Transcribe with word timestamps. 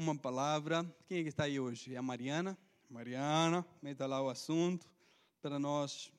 uma 0.00 0.16
palavra. 0.16 0.82
Quem 1.06 1.18
é 1.18 1.22
que 1.22 1.28
está 1.28 1.44
aí 1.44 1.60
hoje? 1.60 1.94
É 1.94 1.98
a 1.98 2.02
Mariana? 2.02 2.56
Mariana, 2.88 3.66
meta 3.82 4.06
lá 4.06 4.22
o 4.22 4.30
assunto 4.30 4.88
para 5.42 5.58
nós 5.58 6.10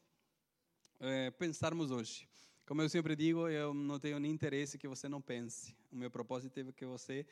é, 1.00 1.32
pensarmos 1.32 1.90
hoje. 1.90 2.30
Como 2.64 2.80
eu 2.80 2.88
sempre 2.88 3.16
digo, 3.16 3.50
eu 3.50 3.74
não 3.74 4.00
tenho 4.00 4.20
nem 4.20 4.32
interesse 4.32 4.78
que 4.78 4.88
você 4.88 5.10
não 5.10 5.20
pense. 5.20 5.76
O 5.92 5.96
meu 5.96 6.12
propósito 6.12 6.60
é 6.60 6.72
que 6.72 6.86
você 6.86 7.26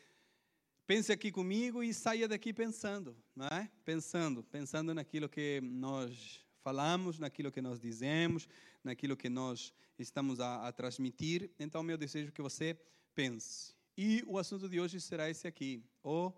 pense 0.88 1.12
aqui 1.12 1.32
comigo 1.32 1.84
e 1.84 1.94
saia 1.94 2.28
daqui 2.28 2.52
pensando, 2.52 3.16
não 3.36 3.46
é? 3.46 3.70
Pensando, 3.86 4.44
pensando 4.44 4.92
naquilo 4.92 5.30
que 5.30 5.62
nós 5.62 6.44
falamos, 6.64 7.20
naquilo 7.20 7.52
que 7.52 7.62
nós 7.62 7.80
dizemos, 7.80 8.50
naquilo 8.84 9.16
que 9.16 9.30
nós 9.30 9.72
estamos 10.00 10.40
a, 10.40 10.68
a 10.68 10.72
transmitir. 10.72 11.52
Então, 11.60 11.84
meu 11.84 11.98
desejo 11.98 12.30
é 12.30 12.32
que 12.32 12.42
você 12.42 12.76
pense. 13.14 13.78
E 14.02 14.24
o 14.26 14.38
assunto 14.38 14.70
de 14.70 14.80
hoje 14.80 14.98
será 15.02 15.30
esse 15.30 15.46
aqui: 15.46 15.84
o 16.02 16.32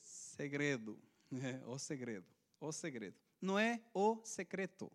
segredo. 0.00 0.96
É, 1.32 1.66
o 1.66 1.76
segredo. 1.76 2.24
O 2.60 2.70
segredo. 2.70 3.16
Não 3.40 3.58
é 3.58 3.82
o 3.92 4.24
secreto. 4.24 4.88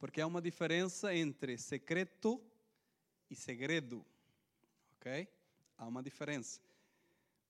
Porque 0.00 0.20
há 0.20 0.26
uma 0.26 0.42
diferença 0.42 1.14
entre 1.14 1.56
secreto 1.56 2.42
e 3.30 3.36
segredo. 3.36 4.04
Ok? 4.96 5.28
Há 5.78 5.86
uma 5.86 6.02
diferença. 6.02 6.60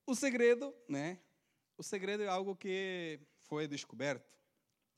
O 0.04 0.14
segredo, 0.14 0.74
né? 0.86 1.18
O 1.78 1.82
segredo 1.82 2.24
é 2.24 2.28
algo 2.28 2.54
que 2.54 3.18
foi 3.40 3.66
descoberto. 3.66 4.36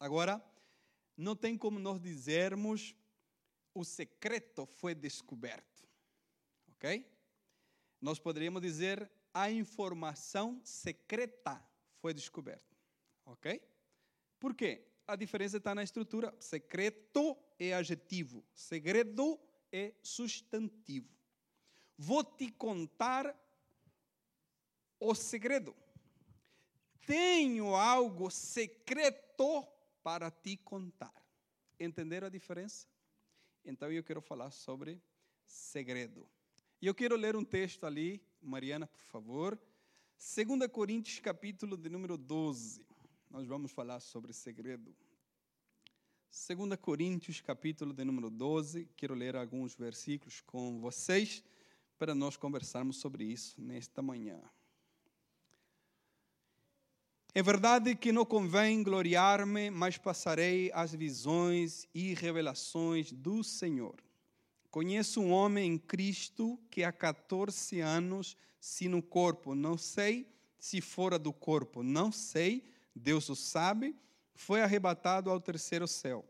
Agora, 0.00 0.44
não 1.16 1.36
tem 1.36 1.56
como 1.56 1.78
nós 1.78 2.00
dizermos 2.00 2.92
o 3.72 3.84
secreto 3.84 4.66
foi 4.66 4.96
descoberto. 4.96 5.88
Ok? 6.72 7.13
Nós 8.04 8.18
poderíamos 8.18 8.60
dizer 8.60 9.10
a 9.32 9.50
informação 9.50 10.60
secreta 10.62 11.66
foi 12.02 12.12
descoberta. 12.12 12.76
Ok? 13.24 13.62
Por 14.38 14.54
quê? 14.54 14.86
A 15.06 15.16
diferença 15.16 15.56
está 15.56 15.74
na 15.74 15.82
estrutura. 15.82 16.36
Secreto 16.38 17.34
é 17.58 17.72
adjetivo, 17.72 18.44
segredo 18.52 19.40
é 19.72 19.94
substantivo. 20.02 21.08
Vou 21.96 22.22
te 22.22 22.50
contar 22.50 23.34
o 25.00 25.14
segredo. 25.14 25.74
Tenho 27.06 27.74
algo 27.74 28.30
secreto 28.30 29.66
para 30.02 30.30
te 30.30 30.58
contar. 30.58 31.24
Entenderam 31.80 32.26
a 32.26 32.30
diferença? 32.30 32.86
Então 33.64 33.90
eu 33.90 34.04
quero 34.04 34.20
falar 34.20 34.50
sobre 34.50 35.00
segredo. 35.46 36.28
E 36.84 36.86
eu 36.86 36.94
quero 36.94 37.16
ler 37.16 37.34
um 37.34 37.42
texto 37.42 37.86
ali, 37.86 38.22
Mariana, 38.42 38.86
por 38.86 39.02
favor. 39.04 39.58
2 40.18 40.70
Coríntios, 40.70 41.18
capítulo 41.18 41.78
de 41.78 41.88
número 41.88 42.18
12. 42.18 42.84
Nós 43.30 43.46
vamos 43.46 43.72
falar 43.72 44.00
sobre 44.00 44.34
segredo. 44.34 44.94
2 46.30 46.78
Coríntios, 46.78 47.40
capítulo 47.40 47.94
de 47.94 48.04
número 48.04 48.28
12. 48.28 48.86
Quero 48.98 49.14
ler 49.14 49.34
alguns 49.34 49.74
versículos 49.74 50.42
com 50.42 50.78
vocês 50.78 51.42
para 51.98 52.14
nós 52.14 52.36
conversarmos 52.36 52.98
sobre 52.98 53.24
isso 53.24 53.58
nesta 53.58 54.02
manhã. 54.02 54.38
É 57.34 57.42
verdade 57.42 57.96
que 57.96 58.12
não 58.12 58.26
convém 58.26 58.82
gloriar-me, 58.82 59.70
mas 59.70 59.96
passarei 59.96 60.70
as 60.74 60.92
visões 60.92 61.88
e 61.94 62.12
revelações 62.12 63.10
do 63.10 63.42
Senhor. 63.42 64.04
Conheço 64.74 65.20
um 65.20 65.30
homem 65.30 65.74
em 65.74 65.78
Cristo 65.78 66.58
que 66.68 66.82
há 66.82 66.90
14 66.90 67.78
anos, 67.78 68.36
se 68.58 68.88
no 68.88 69.00
corpo, 69.00 69.54
não 69.54 69.78
sei 69.78 70.28
se 70.58 70.80
fora 70.80 71.16
do 71.16 71.32
corpo, 71.32 71.84
não 71.84 72.10
sei, 72.10 72.68
Deus 72.92 73.28
o 73.28 73.36
sabe, 73.36 73.94
foi 74.34 74.62
arrebatado 74.62 75.30
ao 75.30 75.40
terceiro 75.40 75.86
céu. 75.86 76.28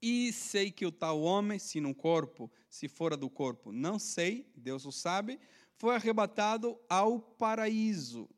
E 0.00 0.32
sei 0.32 0.70
que 0.70 0.86
o 0.86 0.92
tal 0.92 1.20
homem, 1.20 1.58
se 1.58 1.80
no 1.80 1.92
corpo, 1.92 2.48
se 2.70 2.86
fora 2.86 3.16
do 3.16 3.28
corpo, 3.28 3.72
não 3.72 3.98
sei, 3.98 4.48
Deus 4.54 4.86
o 4.86 4.92
sabe, 4.92 5.40
foi 5.74 5.96
arrebatado 5.96 6.78
ao 6.88 7.18
paraíso 7.18 8.30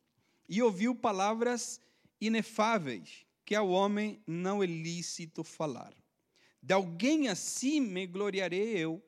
e 0.49 0.63
ouviu 0.63 0.95
palavras 0.95 1.79
inefáveis 2.19 3.27
que 3.45 3.55
ao 3.55 3.69
homem 3.69 4.23
não 4.27 4.63
é 4.63 4.67
lícito 4.67 5.45
falar. 5.45 5.93
De 6.63 6.73
alguém 6.73 7.29
assim 7.29 7.83
me 7.83 8.07
gloriarei 8.07 8.79
eu, 8.79 9.03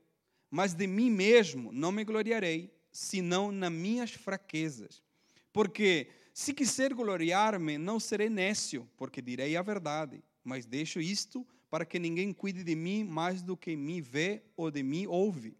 mas 0.53 0.75
de 0.75 0.87
mim 0.87 1.11
mesmo 1.11 1.73
não 1.73 1.91
me 1.91 2.05
gloriarei, 2.05 2.71
senão 2.93 3.51
nas 3.51 3.73
minhas 3.73 4.11
fraquezas. 4.11 5.03
Porque 5.51 6.09
se 6.35 6.53
quiser 6.53 6.93
gloriar-me, 6.93 7.79
não 7.79 7.99
serei 7.99 8.29
nécio, 8.29 8.87
porque 8.99 9.23
direi 9.23 9.57
a 9.57 9.63
verdade, 9.63 10.23
mas 10.45 10.67
deixo 10.67 11.01
isto 11.01 11.47
para 11.71 11.87
que 11.87 11.99
ninguém 11.99 12.35
cuide 12.35 12.63
de 12.63 12.77
mim 12.77 13.03
mais 13.03 13.43
do 13.43 13.57
que 13.57 13.75
me 13.75 14.03
vê 14.03 14.43
ou 14.55 14.71
de 14.71 14.83
mim 14.83 15.07
ouve, 15.07 15.57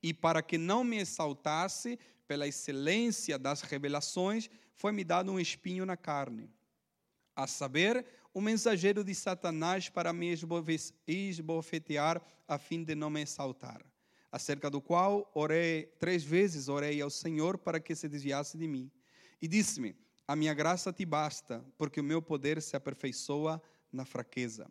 e 0.00 0.14
para 0.14 0.40
que 0.40 0.56
não 0.56 0.84
me 0.84 0.98
exaltasse 0.98 1.98
pela 2.28 2.46
excelência 2.46 3.36
das 3.40 3.62
revelações, 3.62 4.48
foi-me 4.72 5.02
dado 5.02 5.32
um 5.32 5.40
espinho 5.40 5.84
na 5.84 5.96
carne, 5.96 6.48
a 7.34 7.48
saber, 7.48 8.06
o 8.32 8.40
mensageiro 8.40 9.02
de 9.02 9.16
Satanás 9.16 9.88
para 9.88 10.12
me 10.12 10.32
esbofetear, 11.08 12.22
a 12.46 12.56
fim 12.56 12.84
de 12.84 12.94
não 12.94 13.10
me 13.10 13.22
exaltar. 13.22 13.84
Acerca 14.30 14.68
do 14.70 14.80
qual 14.80 15.30
orei, 15.34 15.86
três 15.98 16.22
vezes 16.22 16.68
orei 16.68 17.00
ao 17.00 17.10
Senhor 17.10 17.56
para 17.56 17.80
que 17.80 17.94
se 17.94 18.08
desviasse 18.08 18.58
de 18.58 18.68
mim. 18.68 18.90
E 19.40 19.48
disse-me: 19.48 19.96
A 20.26 20.36
minha 20.36 20.52
graça 20.52 20.92
te 20.92 21.04
basta, 21.04 21.64
porque 21.76 22.00
o 22.00 22.04
meu 22.04 22.20
poder 22.20 22.60
se 22.60 22.76
aperfeiçoa 22.76 23.62
na 23.92 24.04
fraqueza. 24.04 24.70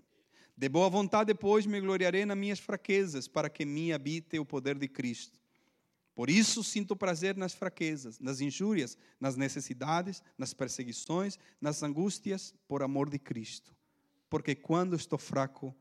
De 0.56 0.68
boa 0.70 0.90
vontade, 0.90 1.28
depois, 1.28 1.66
me 1.66 1.80
gloriarei 1.80 2.26
nas 2.26 2.38
minhas 2.38 2.60
fraquezas, 2.60 3.28
para 3.28 3.50
que 3.50 3.66
me 3.66 3.94
habite 3.94 4.40
o 4.40 4.46
poder 4.46 4.78
de 4.78 4.88
Cristo. 4.88 5.40
Por 6.16 6.32
isso 6.32 6.64
sinto 6.64 6.96
prazer 6.96 7.38
nas 7.38 7.54
fraquezas, 7.54 8.20
nas 8.20 8.42
injúrias, 8.42 8.98
nas 9.20 9.36
necessidades, 9.36 10.24
nas 10.36 10.52
perseguições, 10.52 11.38
nas 11.62 11.84
angústias, 11.84 12.56
por 12.68 12.82
amor 12.82 13.08
de 13.08 13.20
Cristo. 13.20 13.72
Porque 14.28 14.56
quando 14.56 14.96
estou 14.96 15.20
fraco, 15.20 15.76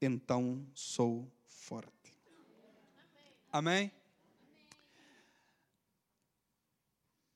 então 0.00 0.66
sou 0.72 1.30
forte. 1.44 2.01
Amém? 3.52 3.92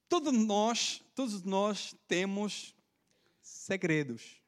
Todos 0.08 0.32
nós, 0.32 1.04
todos 1.14 1.42
nós 1.42 1.94
temos 2.08 2.74
segredos. 3.42 4.42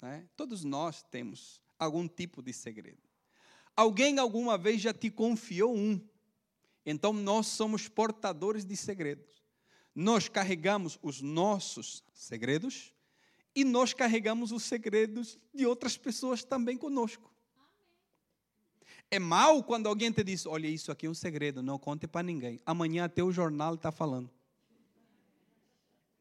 Né? 0.00 0.28
Todos 0.36 0.62
nós 0.62 1.02
temos 1.02 1.60
algum 1.78 2.06
tipo 2.06 2.42
de 2.42 2.52
segredo. 2.52 3.02
Alguém 3.74 4.18
alguma 4.18 4.58
vez 4.58 4.80
já 4.80 4.92
te 4.92 5.10
confiou 5.10 5.74
um 5.74 5.98
então 6.84 7.12
nós 7.12 7.46
somos 7.46 7.88
portadores 7.88 8.64
de 8.64 8.76
segredos. 8.76 9.42
Nós 9.94 10.28
carregamos 10.28 10.98
os 11.02 11.22
nossos 11.22 12.02
segredos 12.12 12.92
e 13.54 13.64
nós 13.64 13.94
carregamos 13.94 14.52
os 14.52 14.64
segredos 14.64 15.38
de 15.54 15.64
outras 15.64 15.96
pessoas 15.96 16.44
também 16.44 16.76
conosco. 16.76 17.32
É 19.10 19.18
mal 19.18 19.62
quando 19.62 19.88
alguém 19.88 20.10
te 20.10 20.24
diz: 20.24 20.46
Olha, 20.46 20.66
isso 20.66 20.90
aqui 20.90 21.06
é 21.06 21.10
um 21.10 21.14
segredo, 21.14 21.62
não 21.62 21.78
conte 21.78 22.06
para 22.06 22.22
ninguém. 22.22 22.60
Amanhã 22.64 23.04
até 23.04 23.22
o 23.22 23.32
jornal 23.32 23.74
está 23.74 23.92
falando. 23.92 24.30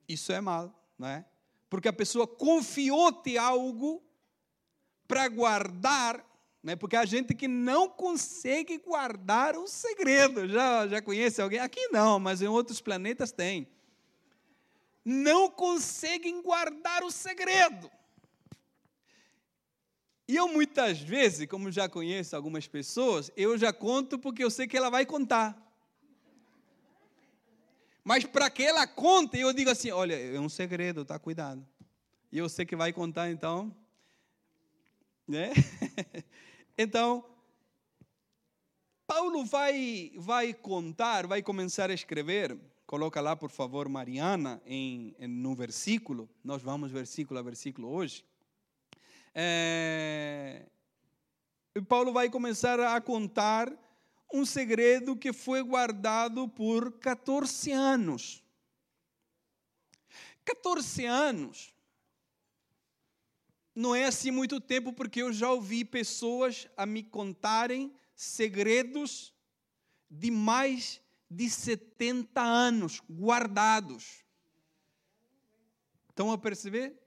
Isso 0.07 0.31
é 0.31 0.41
mal, 0.41 0.73
não 0.97 1.07
é? 1.07 1.25
Porque 1.69 1.87
a 1.87 1.93
pessoa 1.93 2.27
confiou-te 2.27 3.37
algo 3.37 4.03
para 5.07 5.27
guardar 5.27 6.23
né? 6.63 6.77
porque 6.77 6.95
a 6.95 7.03
gente 7.03 7.35
que 7.35 7.47
não 7.47 7.89
consegue 7.89 8.77
guardar 8.77 9.57
o 9.57 9.67
segredo. 9.67 10.47
Já, 10.47 10.87
já 10.87 11.01
conhece 11.01 11.41
alguém? 11.41 11.59
Aqui 11.59 11.89
não, 11.89 12.17
mas 12.19 12.41
em 12.41 12.47
outros 12.47 12.79
planetas 12.79 13.33
tem. 13.33 13.67
Não 15.03 15.51
conseguem 15.51 16.41
guardar 16.41 17.03
o 17.03 17.11
segredo. 17.11 17.91
E 20.27 20.35
eu 20.35 20.47
muitas 20.47 20.99
vezes, 20.99 21.47
como 21.47 21.71
já 21.71 21.89
conheço 21.89 22.35
algumas 22.35 22.67
pessoas, 22.67 23.31
eu 23.35 23.57
já 23.57 23.73
conto 23.73 24.17
porque 24.17 24.43
eu 24.43 24.49
sei 24.49 24.67
que 24.67 24.77
ela 24.77 24.89
vai 24.89 25.05
contar. 25.05 25.59
Mas 28.03 28.25
para 28.25 28.49
que 28.49 28.63
ela 28.63 28.85
conte, 28.85 29.39
eu 29.39 29.53
digo 29.53 29.69
assim: 29.69 29.91
olha, 29.91 30.15
é 30.15 30.39
um 30.39 30.49
segredo, 30.49 31.05
tá? 31.05 31.17
Cuidado. 31.17 31.65
E 32.31 32.37
eu 32.37 32.49
sei 32.49 32.65
que 32.65 32.75
vai 32.75 32.91
contar, 32.91 33.29
então. 33.29 33.75
Né? 35.27 35.51
Então, 36.75 37.23
Paulo 39.05 39.45
vai, 39.45 40.11
vai 40.17 40.55
contar, 40.55 41.27
vai 41.27 41.43
começar 41.43 41.91
a 41.91 41.93
escrever. 41.93 42.57
Coloca 42.87 43.21
lá, 43.21 43.35
por 43.35 43.51
favor, 43.51 43.87
Mariana, 43.87 44.59
em, 44.65 45.15
em 45.19 45.27
no 45.27 45.53
versículo. 45.53 46.27
Nós 46.43 46.63
vamos 46.63 46.91
versículo 46.91 47.39
a 47.39 47.43
versículo 47.43 47.89
hoje. 47.89 48.25
É, 49.35 50.65
Paulo 51.87 52.13
vai 52.13 52.29
começar 52.29 52.79
a 52.79 53.01
contar 53.01 53.71
um 54.33 54.45
segredo 54.45 55.15
que 55.15 55.33
foi 55.33 55.61
guardado 55.63 56.47
por 56.47 56.91
14 56.99 57.71
anos. 57.71 58.43
14 60.45 61.05
anos 61.05 61.73
não 63.75 63.95
é 63.95 64.05
assim 64.05 64.29
muito 64.29 64.61
tempo, 64.61 64.93
porque 64.93 65.21
eu 65.21 65.33
já 65.33 65.49
ouvi 65.49 65.83
pessoas 65.83 66.67
a 66.77 66.85
me 66.85 67.01
contarem 67.01 67.93
segredos 68.15 69.33
de 70.09 70.29
mais 70.29 71.01
de 71.29 71.49
70 71.49 72.39
anos 72.39 73.01
guardados. 73.09 74.23
Estão 76.09 76.31
a 76.31 76.37
perceber? 76.37 77.02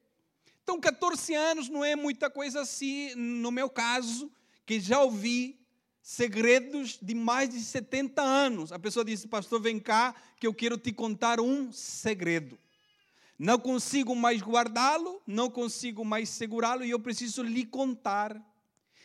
Então, 0.66 0.80
14 0.80 1.32
anos 1.32 1.68
não 1.68 1.84
é 1.84 1.94
muita 1.94 2.28
coisa 2.28 2.62
assim, 2.62 3.14
no 3.14 3.52
meu 3.52 3.70
caso, 3.70 4.28
que 4.66 4.80
já 4.80 5.00
ouvi 5.00 5.64
segredos 6.02 6.98
de 7.00 7.14
mais 7.14 7.50
de 7.50 7.60
70 7.60 8.20
anos. 8.20 8.72
A 8.72 8.78
pessoa 8.80 9.04
disse, 9.04 9.28
pastor, 9.28 9.62
vem 9.62 9.78
cá, 9.78 10.12
que 10.40 10.44
eu 10.44 10.52
quero 10.52 10.76
te 10.76 10.92
contar 10.92 11.38
um 11.38 11.70
segredo. 11.70 12.58
Não 13.38 13.60
consigo 13.60 14.16
mais 14.16 14.42
guardá-lo, 14.42 15.22
não 15.24 15.48
consigo 15.48 16.04
mais 16.04 16.30
segurá-lo 16.30 16.84
e 16.84 16.90
eu 16.90 16.98
preciso 16.98 17.44
lhe 17.44 17.64
contar. 17.64 18.36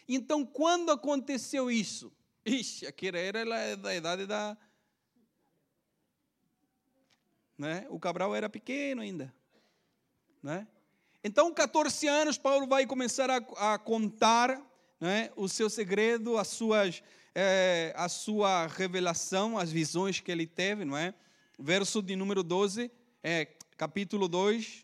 Então, 0.10 0.44
quando 0.44 0.92
aconteceu 0.92 1.70
isso? 1.70 2.12
Ixi, 2.44 2.88
aquela 2.88 3.20
era 3.20 3.78
da 3.78 3.96
idade 3.96 4.26
da. 4.26 4.58
Né? 7.56 7.86
O 7.92 8.00
Cabral 8.00 8.34
era 8.34 8.50
pequeno 8.50 9.04
ainda. 9.04 9.32
Né? 10.42 10.68
Então, 11.24 11.54
14 11.54 12.08
anos, 12.08 12.38
Paulo 12.40 12.66
vai 12.66 12.88
começar 12.88 13.30
a, 13.30 13.74
a 13.74 13.78
contar 13.78 14.60
né, 15.00 15.30
o 15.36 15.48
seu 15.48 15.70
segredo, 15.70 16.36
as 16.36 16.48
suas, 16.48 17.04
é, 17.36 17.94
a 17.96 18.10
sua 18.10 18.66
revelação, 18.66 19.56
as 19.56 19.72
visões 19.72 20.20
que 20.20 20.32
ele 20.32 20.48
teve, 20.48 20.84
não 20.84 20.98
é? 20.98 21.14
Verso 21.60 22.02
de 22.02 22.16
número 22.16 22.42
12, 22.42 22.90
é, 23.24 23.46
capítulo 23.78 24.28
2, 24.28 24.84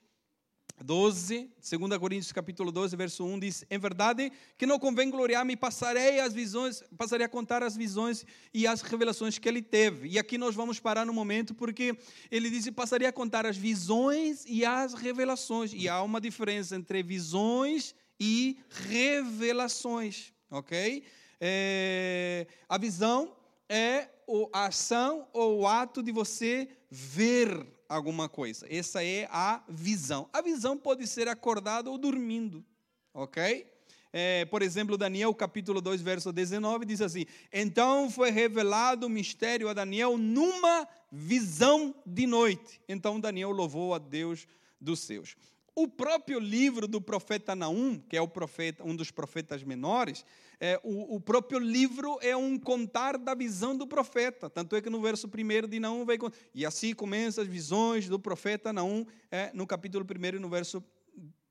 12, 0.84 1.50
2 1.60 1.98
Coríntios 1.98 2.32
capítulo 2.32 2.72
12, 2.72 2.96
verso 2.96 3.26
1 3.26 3.40
diz: 3.40 3.66
Em 3.70 3.80
verdade 3.80 4.32
que 4.58 4.66
não 4.66 4.78
convém 4.78 5.10
gloriar-me, 5.10 5.56
passarei 5.56 6.20
as 6.20 6.34
visões, 6.34 6.84
passarei 6.96 7.26
a 7.26 7.30
contar 7.30 7.64
as 7.64 7.76
visões 7.76 8.26
e 8.54 8.68
as 8.68 8.82
revelações 8.82 9.40
que 9.40 9.50
ele 9.50 9.62
teve. 9.62 10.10
E 10.10 10.20
aqui 10.20 10.38
nós 10.38 10.54
vamos 10.54 10.80
parar 10.80 11.06
no 11.06 11.14
momento 11.14 11.56
porque 11.56 11.98
ele 12.30 12.50
diz: 12.50 12.70
Passaria 12.70 13.10
a 13.10 13.14
contar 13.14 13.46
as 13.46 13.58
visões 13.58 14.46
e 14.48 14.64
as 14.64 14.94
revelações. 14.94 15.74
E 15.74 15.90
há 15.90 16.02
uma 16.04 16.22
diferença 16.22 16.76
entre 16.76 17.02
visões 17.02 17.96
e 18.20 18.60
revelações, 18.70 20.32
ok? 20.52 21.04
É, 21.42 22.48
a 22.70 22.78
visão 22.78 23.36
é 23.68 24.10
a 24.54 24.66
ação 24.66 25.28
ou 25.34 25.62
o 25.62 25.68
ato 25.68 26.04
de 26.04 26.12
você 26.12 26.68
ver 26.90 27.77
alguma 27.88 28.28
coisa. 28.28 28.66
Essa 28.70 29.04
é 29.04 29.28
a 29.32 29.64
visão. 29.68 30.30
A 30.34 30.42
visão 30.42 30.78
pode 30.78 31.08
ser 31.08 31.28
acordada 31.28 31.90
ou 31.90 31.98
dormindo, 31.98 32.66
ok? 33.14 33.66
É, 34.12 34.46
por 34.46 34.62
exemplo, 34.62 34.98
Daniel 34.98 35.34
capítulo 35.34 35.82
2, 35.82 36.02
verso 36.02 36.32
19, 36.32 36.86
diz 36.86 37.02
assim: 37.02 37.26
Então 37.52 38.10
foi 38.10 38.32
revelado 38.32 39.06
o 39.06 39.10
mistério 39.10 39.70
a 39.70 39.74
Daniel 39.74 40.18
numa 40.18 40.88
visão 41.12 41.94
de 42.06 42.26
noite. 42.26 42.82
Então 42.88 43.20
Daniel 43.20 43.52
louvou 43.52 43.94
a 43.94 43.98
Deus 43.98 44.48
dos 44.80 45.02
seus. 45.02 45.36
O 45.80 45.88
próprio 45.88 46.40
livro 46.40 46.88
do 46.88 47.00
profeta 47.00 47.56
Naum, 47.56 48.00
que 48.00 48.18
é 48.18 48.22
o 48.22 48.28
profeta, 48.28 48.84
um 48.84 48.96
dos 48.96 49.12
profetas 49.12 49.62
menores, 49.62 50.26
é, 50.60 50.82
o, 50.84 51.18
o, 51.18 51.22
próprio 51.22 51.60
livro 51.60 52.18
é 52.20 52.36
um 52.36 52.58
contar 52.58 53.16
da 53.16 53.36
visão 53.36 53.78
do 53.78 53.86
profeta. 53.86 54.50
Tanto 54.50 54.76
é 54.76 54.82
que 54.82 54.90
no 54.90 55.00
verso 55.00 55.28
1 55.28 55.68
de 55.68 55.80
Naum 55.80 56.04
vai. 56.04 56.18
E 56.52 56.66
assim 56.66 56.96
começam 56.96 57.44
as 57.44 57.48
visões 57.48 58.10
do 58.10 58.20
profeta 58.20 58.74
Naum, 58.74 59.06
é, 59.30 59.52
no 59.54 59.68
capítulo 59.68 60.04
1 60.04 60.38
e 60.38 60.40
no 60.40 60.50
verso 60.50 60.84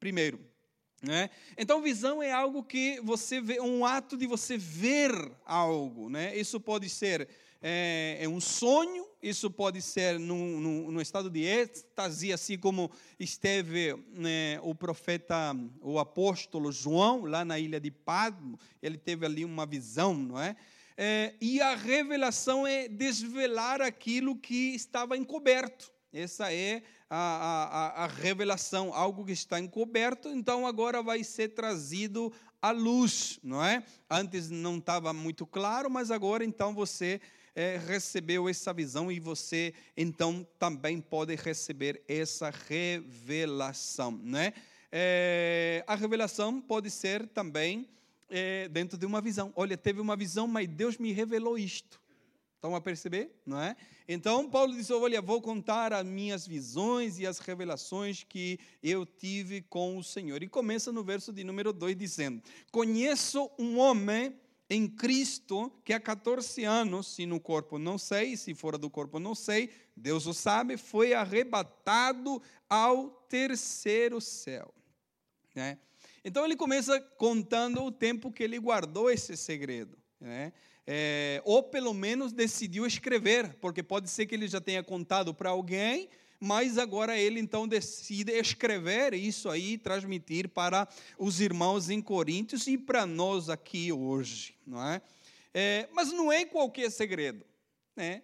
1. 0.04 0.38
Né? 1.08 1.30
Então, 1.56 1.80
visão 1.80 2.20
é 2.20 2.32
algo 2.32 2.64
que 2.64 3.00
você 3.04 3.40
vê, 3.40 3.60
um 3.60 3.86
ato 3.86 4.16
de 4.16 4.26
você 4.26 4.58
ver 4.58 5.12
algo. 5.44 6.10
Né? 6.10 6.36
Isso 6.36 6.58
pode 6.58 6.88
ser 6.88 7.28
é, 7.62 8.18
é 8.22 8.28
um 8.28 8.40
sonho, 8.40 9.05
isso 9.22 9.50
pode 9.50 9.80
ser 9.80 10.18
num, 10.18 11.00
estado 11.00 11.30
de 11.30 11.42
êxtase, 11.42 12.32
assim 12.32 12.58
como 12.58 12.90
esteve 13.18 13.94
né, 14.12 14.60
o 14.62 14.74
profeta, 14.74 15.56
o 15.80 15.98
apóstolo 15.98 16.70
João, 16.70 17.24
lá 17.24 17.44
na 17.44 17.58
ilha 17.58 17.80
de 17.80 17.90
Padmo, 17.90 18.58
ele 18.82 18.98
teve 18.98 19.24
ali 19.24 19.44
uma 19.44 19.66
visão, 19.66 20.14
não 20.14 20.40
é? 20.40 20.56
é 20.96 21.34
e 21.40 21.60
a 21.60 21.74
revelação 21.74 22.66
é 22.66 22.88
desvelar 22.88 23.80
aquilo 23.80 24.36
que 24.36 24.74
estava 24.74 25.16
encoberto. 25.16 25.92
Essa 26.12 26.52
é 26.52 26.82
a, 27.10 27.16
a, 27.16 28.04
a, 28.04 28.06
revelação, 28.06 28.92
algo 28.94 29.24
que 29.24 29.32
está 29.32 29.60
encoberto, 29.60 30.28
então 30.28 30.66
agora 30.66 31.02
vai 31.02 31.22
ser 31.22 31.48
trazido 31.48 32.32
à 32.60 32.70
luz, 32.70 33.38
não 33.42 33.62
é? 33.62 33.84
Antes 34.08 34.48
não 34.50 34.78
estava 34.78 35.12
muito 35.12 35.46
claro, 35.46 35.90
mas 35.90 36.10
agora 36.10 36.44
então 36.44 36.74
você 36.74 37.20
é, 37.56 37.78
recebeu 37.78 38.50
essa 38.50 38.70
visão 38.74 39.10
e 39.10 39.18
você 39.18 39.72
então 39.96 40.46
também 40.58 41.00
pode 41.00 41.34
receber 41.34 42.02
essa 42.06 42.50
revelação, 42.50 44.12
né? 44.22 44.52
É, 44.92 45.82
a 45.86 45.94
revelação 45.94 46.60
pode 46.60 46.90
ser 46.90 47.26
também 47.28 47.88
é, 48.28 48.68
dentro 48.68 48.98
de 48.98 49.06
uma 49.06 49.22
visão. 49.22 49.52
Olha, 49.56 49.76
teve 49.76 50.00
uma 50.00 50.14
visão, 50.14 50.46
mas 50.46 50.68
Deus 50.68 50.98
me 50.98 51.12
revelou 51.12 51.58
isto. 51.58 51.98
Estão 52.56 52.74
a 52.74 52.80
perceber? 52.80 53.30
Não 53.44 53.60
é? 53.60 53.74
Então, 54.06 54.48
Paulo 54.50 54.74
diz: 54.74 54.90
Olha, 54.90 55.22
vou 55.22 55.40
contar 55.40 55.92
as 55.92 56.04
minhas 56.04 56.46
visões 56.46 57.18
e 57.18 57.26
as 57.26 57.38
revelações 57.38 58.22
que 58.22 58.58
eu 58.82 59.06
tive 59.06 59.62
com 59.62 59.96
o 59.96 60.04
Senhor. 60.04 60.42
E 60.42 60.48
começa 60.48 60.92
no 60.92 61.02
verso 61.02 61.32
de 61.32 61.42
número 61.42 61.72
2 61.72 61.96
dizendo: 61.96 62.42
Conheço 62.70 63.50
um 63.58 63.78
homem 63.78 64.34
em 64.68 64.88
Cristo, 64.88 65.72
que 65.84 65.92
há 65.92 66.00
14 66.00 66.64
anos, 66.64 67.06
se 67.14 67.24
no 67.24 67.38
corpo 67.38 67.78
não 67.78 67.96
sei, 67.96 68.36
se 68.36 68.54
fora 68.54 68.76
do 68.76 68.90
corpo 68.90 69.18
não 69.18 69.34
sei, 69.34 69.70
Deus 69.96 70.26
o 70.26 70.34
sabe, 70.34 70.76
foi 70.76 71.14
arrebatado 71.14 72.42
ao 72.68 73.08
terceiro 73.28 74.20
céu. 74.20 74.74
Né? 75.54 75.78
Então 76.24 76.44
ele 76.44 76.56
começa 76.56 77.00
contando 77.00 77.82
o 77.84 77.92
tempo 77.92 78.32
que 78.32 78.42
ele 78.42 78.58
guardou 78.58 79.10
esse 79.10 79.36
segredo. 79.36 79.96
Né? 80.20 80.52
É, 80.84 81.40
ou 81.44 81.62
pelo 81.62 81.94
menos 81.94 82.32
decidiu 82.32 82.84
escrever, 82.86 83.54
porque 83.60 83.82
pode 83.82 84.10
ser 84.10 84.26
que 84.26 84.34
ele 84.34 84.48
já 84.48 84.60
tenha 84.60 84.82
contado 84.82 85.32
para 85.32 85.50
alguém 85.50 86.08
mas 86.40 86.78
agora 86.78 87.18
ele 87.18 87.40
então 87.40 87.66
decide 87.66 88.32
escrever 88.32 89.14
isso 89.14 89.48
aí, 89.48 89.78
transmitir 89.78 90.48
para 90.48 90.88
os 91.18 91.40
irmãos 91.40 91.90
em 91.90 92.00
Coríntios 92.00 92.66
e 92.66 92.76
para 92.76 93.06
nós 93.06 93.48
aqui 93.48 93.92
hoje, 93.92 94.54
não 94.66 94.82
é? 94.86 95.00
é 95.54 95.88
mas 95.92 96.12
não 96.12 96.32
é 96.32 96.44
qualquer 96.44 96.90
segredo, 96.90 97.44
né? 97.94 98.22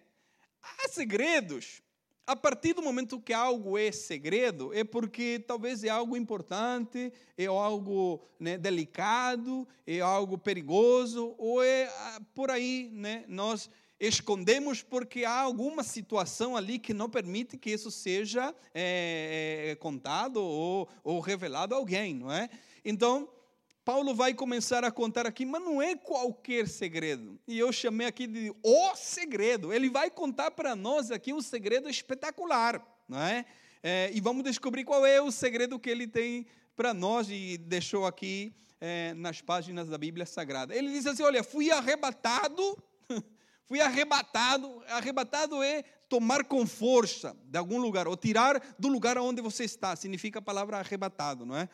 Há 0.61 0.87
segredos. 0.89 1.81
A 2.25 2.37
partir 2.37 2.71
do 2.71 2.81
momento 2.81 3.19
que 3.19 3.33
algo 3.33 3.77
é 3.77 3.91
segredo, 3.91 4.73
é 4.73 4.81
porque 4.81 5.43
talvez 5.45 5.83
é 5.83 5.89
algo 5.89 6.15
importante, 6.15 7.11
é 7.37 7.47
algo 7.47 8.25
né, 8.39 8.57
delicado, 8.57 9.67
é 9.85 9.99
algo 9.99 10.37
perigoso, 10.37 11.35
ou 11.37 11.61
é 11.61 11.85
ah, 11.85 12.21
por 12.33 12.49
aí, 12.49 12.89
né? 12.93 13.25
Nós 13.27 13.69
escondemos 14.07 14.81
porque 14.81 15.23
há 15.23 15.39
alguma 15.39 15.83
situação 15.83 16.57
ali 16.57 16.77
que 16.77 16.93
não 16.93 17.09
permite 17.09 17.57
que 17.57 17.71
isso 17.71 17.89
seja 17.89 18.53
é, 18.73 19.69
é, 19.69 19.75
contado 19.75 20.37
ou, 20.37 20.89
ou 21.03 21.19
revelado 21.21 21.73
a 21.73 21.77
alguém, 21.77 22.13
não 22.13 22.31
é? 22.31 22.49
Então, 22.83 23.29
Paulo 23.85 24.13
vai 24.13 24.33
começar 24.33 24.83
a 24.83 24.91
contar 24.91 25.25
aqui, 25.25 25.45
mas 25.45 25.61
não 25.61 25.81
é 25.81 25.95
qualquer 25.95 26.67
segredo. 26.67 27.39
E 27.47 27.57
eu 27.57 27.71
chamei 27.71 28.05
aqui 28.05 28.27
de 28.27 28.53
o 28.61 28.95
segredo. 28.95 29.73
Ele 29.73 29.89
vai 29.89 30.09
contar 30.09 30.51
para 30.51 30.75
nós 30.75 31.09
aqui 31.09 31.33
um 31.33 31.41
segredo 31.41 31.89
espetacular, 31.89 32.85
não 33.07 33.21
é? 33.21 33.45
é? 33.81 34.11
E 34.13 34.19
vamos 34.19 34.43
descobrir 34.43 34.83
qual 34.83 35.05
é 35.05 35.21
o 35.21 35.31
segredo 35.31 35.79
que 35.79 35.89
ele 35.89 36.07
tem 36.07 36.45
para 36.75 36.93
nós 36.93 37.29
e 37.29 37.57
deixou 37.57 38.05
aqui 38.05 38.53
é, 38.81 39.13
nas 39.13 39.39
páginas 39.39 39.87
da 39.87 39.97
Bíblia 39.97 40.25
Sagrada. 40.25 40.75
Ele 40.75 40.91
diz 40.91 41.05
assim: 41.05 41.23
Olha, 41.23 41.41
fui 41.41 41.71
arrebatado 41.71 42.77
Fui 43.65 43.81
arrebatado. 43.81 44.83
Arrebatado 44.87 45.61
é 45.63 45.83
tomar 46.09 46.43
com 46.45 46.65
força 46.67 47.35
de 47.45 47.57
algum 47.57 47.79
lugar, 47.79 48.07
ou 48.07 48.15
tirar 48.15 48.61
do 48.77 48.87
lugar 48.87 49.17
onde 49.17 49.41
você 49.41 49.63
está. 49.63 49.95
Significa 49.95 50.39
a 50.39 50.41
palavra 50.41 50.77
arrebatado, 50.77 51.45
não 51.45 51.57
é? 51.57 51.67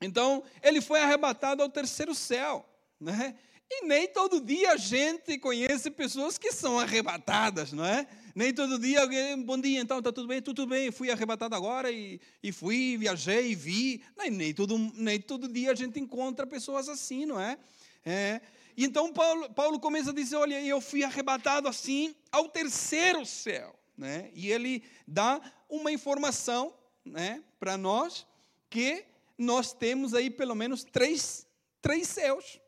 Então, 0.00 0.42
ele 0.62 0.80
foi 0.80 1.00
arrebatado 1.00 1.62
ao 1.62 1.68
terceiro 1.68 2.14
céu, 2.14 2.68
né? 3.00 3.34
E 3.70 3.84
nem 3.84 4.08
todo 4.08 4.40
dia 4.40 4.72
a 4.72 4.76
gente 4.76 5.38
conhece 5.38 5.90
pessoas 5.90 6.38
que 6.38 6.52
são 6.52 6.78
arrebatadas, 6.78 7.72
não 7.72 7.84
é? 7.84 8.06
Nem 8.34 8.54
todo 8.54 8.78
dia 8.78 9.02
alguém, 9.02 9.42
bom 9.42 9.60
dia, 9.60 9.80
então, 9.80 9.98
está 9.98 10.10
tudo 10.10 10.28
bem? 10.28 10.40
Tudo 10.40 10.66
bem, 10.66 10.90
fui 10.90 11.10
arrebatado 11.10 11.54
agora 11.54 11.90
e, 11.90 12.18
e 12.42 12.50
fui, 12.50 12.96
viajei, 12.96 13.54
vi. 13.54 14.02
Nem, 14.16 14.30
nem, 14.30 14.54
todo, 14.54 14.78
nem 14.94 15.20
todo 15.20 15.48
dia 15.48 15.72
a 15.72 15.74
gente 15.74 16.00
encontra 16.00 16.46
pessoas 16.46 16.88
assim, 16.88 17.26
não 17.26 17.38
é? 17.38 17.58
é 18.06 18.40
e 18.78 18.84
então 18.84 19.12
Paulo, 19.12 19.50
Paulo 19.54 19.80
começa 19.80 20.10
a 20.10 20.14
dizer: 20.14 20.36
Olha, 20.36 20.64
eu 20.64 20.80
fui 20.80 21.02
arrebatado 21.02 21.66
assim 21.66 22.14
ao 22.30 22.48
terceiro 22.48 23.26
céu. 23.26 23.76
Né? 23.96 24.30
E 24.32 24.52
ele 24.52 24.84
dá 25.04 25.40
uma 25.68 25.90
informação 25.90 26.72
né, 27.04 27.42
para 27.58 27.76
nós 27.76 28.24
que 28.70 29.04
nós 29.36 29.72
temos 29.72 30.14
aí 30.14 30.30
pelo 30.30 30.54
menos 30.54 30.84
três, 30.84 31.44
três 31.82 32.06
céus, 32.06 32.60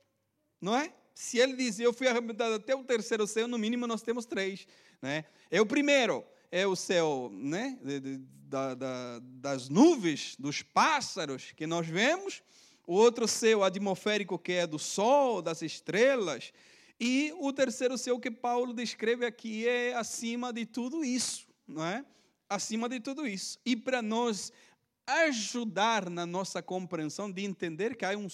não 0.60 0.76
é? 0.76 0.92
Se 1.14 1.38
ele 1.38 1.54
diz, 1.54 1.78
eu 1.78 1.92
fui 1.92 2.08
arrebatado 2.08 2.54
até 2.54 2.74
o 2.74 2.82
terceiro 2.82 3.24
céu, 3.24 3.46
no 3.46 3.56
mínimo 3.56 3.86
nós 3.86 4.02
temos 4.02 4.26
três. 4.26 4.66
Né? 5.00 5.24
É 5.48 5.60
o 5.60 5.66
primeiro, 5.66 6.24
é 6.50 6.66
o 6.66 6.74
céu 6.74 7.30
né, 7.32 7.78
da, 8.48 8.74
da, 8.74 9.20
das 9.22 9.68
nuvens, 9.68 10.34
dos 10.36 10.60
pássaros 10.60 11.52
que 11.52 11.68
nós 11.68 11.86
vemos. 11.86 12.42
O 12.90 12.94
outro 12.94 13.28
céu 13.28 13.62
atmosférico, 13.62 14.36
que 14.36 14.50
é 14.50 14.66
do 14.66 14.76
sol, 14.76 15.40
das 15.40 15.62
estrelas. 15.62 16.52
E 16.98 17.32
o 17.38 17.52
terceiro 17.52 17.96
céu 17.96 18.18
que 18.18 18.32
Paulo 18.32 18.74
descreve 18.74 19.24
aqui 19.24 19.64
é 19.68 19.94
acima 19.94 20.52
de 20.52 20.66
tudo 20.66 21.04
isso. 21.04 21.46
Não 21.68 21.84
é? 21.84 22.04
Acima 22.48 22.88
de 22.88 22.98
tudo 22.98 23.28
isso. 23.28 23.60
E 23.64 23.76
para 23.76 24.02
nós 24.02 24.52
ajudar 25.06 26.10
na 26.10 26.26
nossa 26.26 26.60
compreensão 26.60 27.30
de 27.30 27.44
entender 27.44 27.94
que 27.94 28.04
há 28.04 28.18
um, 28.18 28.26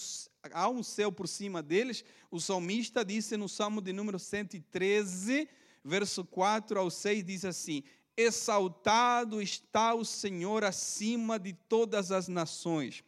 há 0.50 0.70
um 0.70 0.82
céu 0.82 1.12
por 1.12 1.28
cima 1.28 1.62
deles, 1.62 2.02
o 2.30 2.40
salmista 2.40 3.04
disse 3.04 3.36
no 3.36 3.50
Salmo 3.50 3.82
de 3.82 3.92
número 3.92 4.18
113, 4.18 5.50
verso 5.84 6.24
4 6.24 6.80
ao 6.80 6.90
6, 6.90 7.22
diz 7.22 7.44
assim: 7.44 7.84
Exaltado 8.16 9.42
está 9.42 9.92
o 9.92 10.02
Senhor 10.02 10.64
acima 10.64 11.38
de 11.38 11.52
todas 11.52 12.10
as 12.10 12.26
nações, 12.26 13.04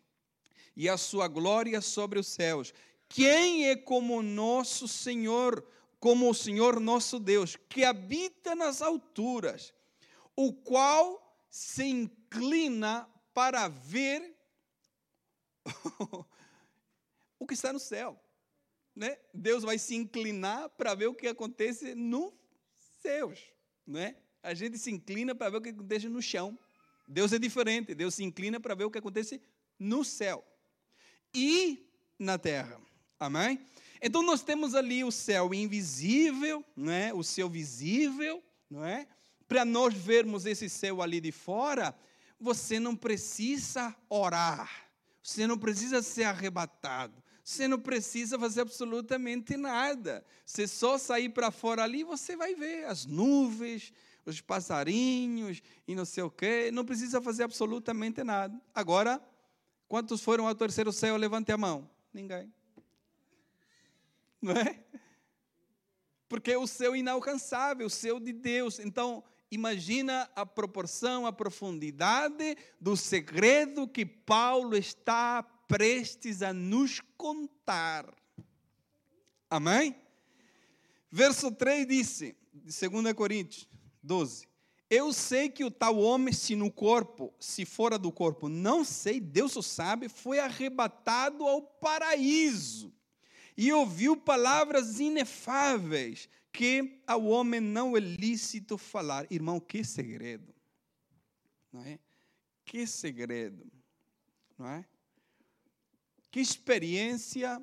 e 0.78 0.88
a 0.88 0.96
sua 0.96 1.26
glória 1.26 1.80
sobre 1.80 2.20
os 2.20 2.28
céus. 2.28 2.72
Quem 3.08 3.68
é 3.68 3.74
como 3.74 4.22
nosso 4.22 4.86
Senhor, 4.86 5.66
como 5.98 6.30
o 6.30 6.34
Senhor 6.34 6.78
nosso 6.78 7.18
Deus, 7.18 7.56
que 7.68 7.84
habita 7.84 8.54
nas 8.54 8.80
alturas, 8.80 9.74
o 10.36 10.52
qual 10.52 11.36
se 11.50 11.84
inclina 11.84 13.10
para 13.34 13.66
ver 13.66 14.32
o 17.40 17.44
que 17.44 17.54
está 17.54 17.72
no 17.72 17.80
céu. 17.80 18.16
Né? 18.94 19.18
Deus 19.34 19.64
vai 19.64 19.78
se 19.78 19.96
inclinar 19.96 20.68
para 20.70 20.94
ver 20.94 21.08
o 21.08 21.14
que 21.14 21.26
acontece 21.26 21.92
nos 21.96 22.32
céus. 23.02 23.40
Né? 23.84 24.14
A 24.44 24.54
gente 24.54 24.78
se 24.78 24.92
inclina 24.92 25.34
para 25.34 25.50
ver 25.50 25.56
o 25.56 25.60
que 25.60 25.70
acontece 25.70 26.08
no 26.08 26.22
chão. 26.22 26.56
Deus 27.08 27.32
é 27.32 27.38
diferente. 27.38 27.96
Deus 27.96 28.14
se 28.14 28.22
inclina 28.22 28.60
para 28.60 28.76
ver 28.76 28.84
o 28.84 28.90
que 28.92 28.98
acontece 28.98 29.42
no 29.76 30.04
céu 30.04 30.47
e 31.34 31.88
na 32.18 32.38
terra. 32.38 32.80
Amém? 33.18 33.60
Então 34.00 34.22
nós 34.22 34.42
temos 34.42 34.74
ali 34.74 35.02
o 35.02 35.10
céu 35.10 35.52
invisível, 35.52 36.64
não 36.76 36.92
é? 36.92 37.12
O 37.12 37.22
céu 37.22 37.48
visível, 37.48 38.42
não 38.70 38.84
é? 38.84 39.06
Para 39.46 39.64
nós 39.64 39.94
vermos 39.94 40.46
esse 40.46 40.68
céu 40.68 41.02
ali 41.02 41.20
de 41.20 41.32
fora, 41.32 41.94
você 42.38 42.78
não 42.78 42.94
precisa 42.94 43.94
orar, 44.08 44.70
você 45.22 45.46
não 45.46 45.58
precisa 45.58 46.02
ser 46.02 46.24
arrebatado, 46.24 47.22
você 47.42 47.66
não 47.66 47.78
precisa 47.78 48.38
fazer 48.38 48.60
absolutamente 48.60 49.56
nada. 49.56 50.24
Você 50.44 50.66
só 50.66 50.98
sair 50.98 51.30
para 51.30 51.50
fora 51.50 51.82
ali, 51.82 52.04
você 52.04 52.36
vai 52.36 52.54
ver 52.54 52.84
as 52.84 53.06
nuvens, 53.06 53.90
os 54.26 54.40
passarinhos 54.42 55.62
e 55.86 55.94
não 55.94 56.04
sei 56.04 56.22
o 56.22 56.30
quê. 56.30 56.70
Não 56.70 56.84
precisa 56.84 57.22
fazer 57.22 57.44
absolutamente 57.44 58.22
nada. 58.22 58.60
Agora, 58.74 59.20
quantos 59.88 60.22
foram 60.22 60.46
ao 60.46 60.54
terceiro 60.54 60.92
céu? 60.92 61.16
Levante 61.16 61.50
a 61.50 61.56
mão. 61.56 61.90
Ninguém. 62.12 62.52
Não 64.40 64.52
é? 64.52 64.78
Porque 66.28 66.52
é 66.52 66.58
o 66.58 66.66
céu 66.66 66.94
inalcançável, 66.94 67.86
o 67.86 67.90
céu 67.90 68.20
de 68.20 68.32
Deus. 68.32 68.78
Então, 68.78 69.24
Imagina 69.50 70.30
a 70.36 70.44
proporção, 70.44 71.26
a 71.26 71.32
profundidade 71.32 72.56
do 72.78 72.96
segredo 72.96 73.88
que 73.88 74.04
Paulo 74.04 74.76
está 74.76 75.42
prestes 75.42 76.42
a 76.42 76.52
nos 76.52 77.00
contar. 77.16 78.14
Amém? 79.48 79.96
Verso 81.10 81.50
3 81.50 81.86
disse, 81.86 82.36
de 82.52 82.88
2 82.88 83.14
Coríntios 83.14 83.66
12: 84.02 84.46
Eu 84.90 85.12
sei 85.12 85.50
que 85.50 85.64
o 85.64 85.70
tal 85.70 85.98
homem, 85.98 86.32
se 86.32 86.56
no 86.56 86.70
corpo, 86.70 87.32
se 87.38 87.66
fora 87.66 87.98
do 87.98 88.10
corpo, 88.10 88.48
não 88.48 88.84
sei, 88.84 89.20
Deus 89.20 89.54
o 89.56 89.62
sabe, 89.62 90.08
foi 90.08 90.38
arrebatado 90.38 91.46
ao 91.46 91.60
paraíso 91.60 92.92
e 93.56 93.72
ouviu 93.72 94.16
palavras 94.16 95.00
inefáveis 95.00 96.28
que 96.52 97.02
ao 97.06 97.24
homem 97.26 97.60
não 97.60 97.96
é 97.96 98.00
lícito 98.00 98.78
falar. 98.78 99.26
Irmão, 99.30 99.60
que 99.60 99.84
segredo. 99.84 100.54
Não 101.72 101.82
é? 101.82 101.98
Que 102.64 102.86
segredo. 102.86 103.70
Não 104.56 104.68
é? 104.68 104.84
Que 106.30 106.40
experiência 106.40 107.62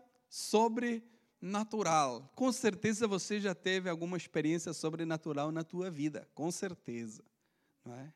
sobrenatural. 1.46 2.32
Com 2.36 2.52
certeza 2.52 3.08
você 3.08 3.40
já 3.40 3.54
teve 3.54 3.88
alguma 3.88 4.18
experiência 4.18 4.74
sobrenatural 4.74 5.52
na 5.52 5.64
tua 5.64 5.92
vida, 5.92 6.28
com 6.34 6.52
certeza, 6.52 7.24
não 7.86 7.94
é? 7.94 8.12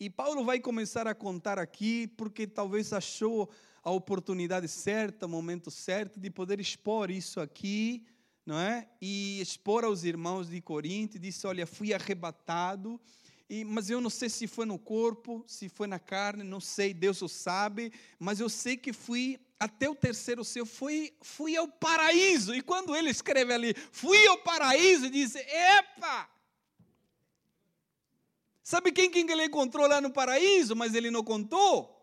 E 0.00 0.08
Paulo 0.08 0.44
vai 0.44 0.58
começar 0.58 1.06
a 1.06 1.14
contar 1.14 1.58
aqui 1.58 2.06
porque 2.16 2.46
talvez 2.46 2.92
achou 2.92 3.50
a 3.82 3.90
oportunidade 3.90 4.66
certa, 4.66 5.26
o 5.26 5.28
momento 5.28 5.70
certo 5.70 6.18
de 6.18 6.30
poder 6.30 6.58
expor 6.58 7.10
isso 7.10 7.40
aqui 7.40 8.06
não 8.46 8.58
é? 8.58 8.88
E 8.98 9.42
expor 9.42 9.84
aos 9.84 10.04
irmãos 10.04 10.48
de 10.48 10.58
Corinto, 10.62 11.18
disse: 11.18 11.46
Olha, 11.46 11.66
fui 11.66 11.92
arrebatado, 11.92 12.98
e, 13.46 13.62
mas 13.62 13.90
eu 13.90 14.00
não 14.00 14.08
sei 14.08 14.30
se 14.30 14.46
foi 14.46 14.64
no 14.64 14.78
corpo, 14.78 15.44
se 15.46 15.68
foi 15.68 15.86
na 15.86 15.98
carne, 15.98 16.42
não 16.42 16.58
sei, 16.58 16.94
Deus 16.94 17.20
o 17.20 17.28
sabe, 17.28 17.92
mas 18.18 18.40
eu 18.40 18.48
sei 18.48 18.74
que 18.78 18.90
fui 18.90 19.38
até 19.58 19.88
o 19.88 19.94
terceiro 19.94 20.44
céu, 20.44 20.64
fui, 20.64 21.12
fui 21.20 21.56
ao 21.56 21.66
paraíso. 21.66 22.54
E 22.54 22.62
quando 22.62 22.94
ele 22.94 23.10
escreve 23.10 23.52
ali, 23.52 23.74
fui 23.90 24.26
ao 24.28 24.38
paraíso, 24.38 25.10
diz: 25.10 25.34
Epa! 25.34 26.30
Sabe 28.62 28.92
quem, 28.92 29.10
quem 29.10 29.28
ele 29.30 29.46
encontrou 29.46 29.86
lá 29.86 30.00
no 30.00 30.12
paraíso, 30.12 30.76
mas 30.76 30.94
ele 30.94 31.10
não 31.10 31.24
contou? 31.24 31.96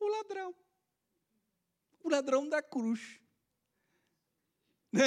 O 0.00 0.08
ladrão. 0.08 0.54
O 2.02 2.08
ladrão 2.08 2.48
da 2.48 2.62
cruz. 2.62 3.00
Né? 4.92 5.04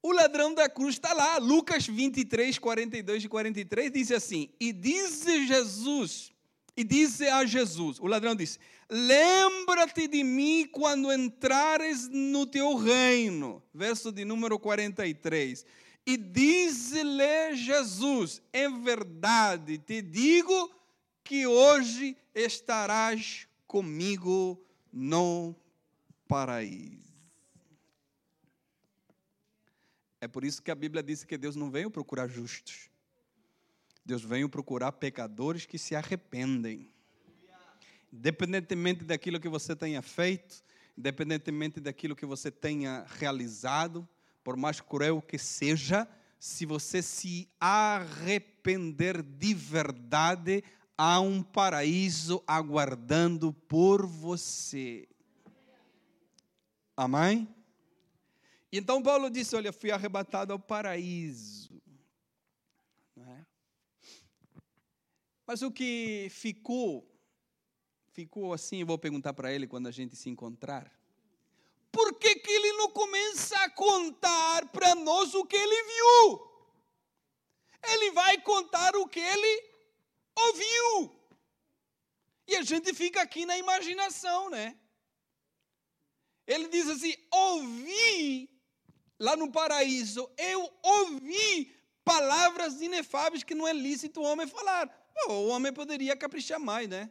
O 0.00 0.12
ladrão 0.12 0.54
da 0.54 0.70
cruz 0.70 0.94
está 0.94 1.12
lá, 1.12 1.36
Lucas 1.36 1.86
23, 1.86 2.58
42 2.58 3.24
e 3.24 3.28
43 3.28 3.92
diz 3.92 4.10
assim: 4.10 4.48
E 4.58 4.72
diz 4.72 5.24
Jesus, 5.24 6.32
e 6.78 6.84
diz 6.84 7.20
a 7.22 7.44
Jesus, 7.44 7.98
o 7.98 8.06
ladrão 8.06 8.36
diz: 8.36 8.56
Lembra-te 8.88 10.06
de 10.06 10.22
mim 10.22 10.64
quando 10.70 11.12
entrares 11.12 12.08
no 12.08 12.46
teu 12.46 12.76
reino. 12.76 13.60
Verso 13.74 14.12
de 14.12 14.24
número 14.24 14.60
43. 14.60 15.66
E 16.06 16.16
diz-lhe 16.16 17.56
Jesus: 17.56 18.40
Em 18.52 18.80
verdade 18.80 19.78
te 19.78 20.00
digo 20.00 20.70
que 21.24 21.48
hoje 21.48 22.16
estarás 22.32 23.48
comigo 23.66 24.64
no 24.92 25.56
paraíso. 26.28 27.12
É 30.20 30.28
por 30.28 30.44
isso 30.44 30.62
que 30.62 30.70
a 30.70 30.76
Bíblia 30.76 31.02
diz 31.02 31.24
que 31.24 31.36
Deus 31.36 31.56
não 31.56 31.72
veio 31.72 31.90
procurar 31.90 32.28
justos. 32.28 32.88
Deus 34.08 34.22
veio 34.22 34.48
procurar 34.48 34.92
pecadores 34.92 35.66
que 35.66 35.76
se 35.76 35.94
arrependem. 35.94 36.90
Independentemente 38.10 39.04
daquilo 39.04 39.38
que 39.38 39.50
você 39.50 39.76
tenha 39.76 40.00
feito, 40.00 40.64
independentemente 40.96 41.78
daquilo 41.78 42.16
que 42.16 42.24
você 42.24 42.50
tenha 42.50 43.04
realizado, 43.18 44.08
por 44.42 44.56
mais 44.56 44.80
cruel 44.80 45.20
que 45.20 45.36
seja, 45.36 46.08
se 46.38 46.64
você 46.64 47.02
se 47.02 47.50
arrepender 47.60 49.22
de 49.22 49.52
verdade, 49.52 50.64
há 50.96 51.20
um 51.20 51.42
paraíso 51.42 52.42
aguardando 52.46 53.52
por 53.52 54.06
você. 54.06 55.06
Amém? 56.96 57.46
E 58.72 58.78
então 58.78 59.02
Paulo 59.02 59.28
disse: 59.28 59.54
Olha, 59.54 59.70
fui 59.70 59.90
arrebatado 59.90 60.54
ao 60.54 60.58
paraíso. 60.58 61.77
Mas 65.48 65.62
o 65.62 65.70
que 65.72 66.28
ficou, 66.30 67.10
ficou 68.12 68.52
assim, 68.52 68.80
eu 68.80 68.86
vou 68.86 68.98
perguntar 68.98 69.32
para 69.32 69.50
ele 69.50 69.66
quando 69.66 69.86
a 69.86 69.90
gente 69.90 70.14
se 70.14 70.28
encontrar. 70.28 70.92
Por 71.90 72.18
que, 72.18 72.34
que 72.34 72.50
ele 72.52 72.74
não 72.74 72.90
começa 72.90 73.58
a 73.60 73.70
contar 73.70 74.68
para 74.68 74.94
nós 74.94 75.32
o 75.34 75.46
que 75.46 75.56
ele 75.56 75.82
viu? 75.84 76.46
Ele 77.82 78.10
vai 78.10 78.38
contar 78.42 78.94
o 78.94 79.08
que 79.08 79.20
ele 79.20 79.72
ouviu. 80.36 81.18
E 82.46 82.54
a 82.54 82.62
gente 82.62 82.92
fica 82.92 83.22
aqui 83.22 83.46
na 83.46 83.56
imaginação, 83.56 84.50
né? 84.50 84.78
Ele 86.46 86.68
diz 86.68 86.90
assim: 86.90 87.14
ouvi 87.32 88.50
lá 89.18 89.34
no 89.34 89.50
paraíso, 89.50 90.30
eu 90.36 90.70
ouvi 90.82 91.74
palavras 92.04 92.82
inefáveis 92.82 93.42
que 93.42 93.54
não 93.54 93.66
é 93.66 93.72
lícito 93.72 94.20
o 94.20 94.24
homem 94.24 94.46
falar. 94.46 94.97
O 95.26 95.48
homem 95.48 95.72
poderia 95.72 96.16
caprichar 96.16 96.60
mais, 96.60 96.88
né? 96.88 97.10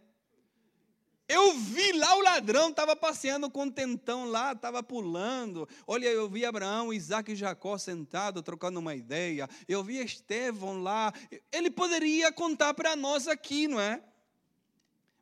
Eu 1.27 1.53
vi 1.55 1.91
lá 1.91 2.15
o 2.15 2.21
ladrão, 2.21 2.69
estava 2.69 2.95
passeando 2.95 3.51
com 3.51 3.63
o 3.63 3.71
tentão 3.71 4.29
lá, 4.29 4.53
estava 4.53 4.81
pulando. 4.81 5.67
Olha, 5.85 6.07
eu 6.07 6.29
vi 6.29 6.45
Abraão, 6.45 6.93
Isaac 6.93 7.33
e 7.33 7.35
Jacó 7.35 7.77
sentados, 7.77 8.41
trocando 8.43 8.79
uma 8.79 8.95
ideia. 8.95 9.49
Eu 9.67 9.83
vi 9.83 9.97
Estevão 9.97 10.81
lá. 10.81 11.13
Ele 11.51 11.69
poderia 11.69 12.31
contar 12.31 12.73
para 12.73 12.95
nós 12.95 13.27
aqui, 13.27 13.67
não 13.67 13.79
é? 13.79 14.01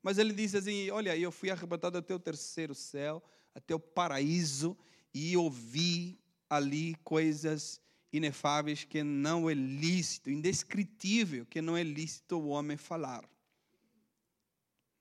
Mas 0.04 0.20
ele 0.20 0.32
disse 0.32 0.58
assim: 0.58 0.92
Olha, 0.92 1.18
eu 1.18 1.32
fui 1.32 1.50
arrebatado 1.50 1.98
até 1.98 2.14
o 2.14 2.20
terceiro 2.20 2.76
céu, 2.76 3.24
até 3.56 3.74
o 3.74 3.80
paraíso, 3.80 4.78
e 5.12 5.36
ouvi 5.36 6.20
ali 6.48 6.94
coisas 7.04 7.82
inefáveis 8.18 8.84
que 8.84 9.04
não 9.04 9.50
é 9.50 9.54
lícito, 9.54 10.30
indescritível, 10.30 11.46
que 11.46 11.62
não 11.62 11.76
é 11.76 11.84
lícito 11.84 12.38
o 12.38 12.48
homem 12.48 12.78
falar. 12.78 13.28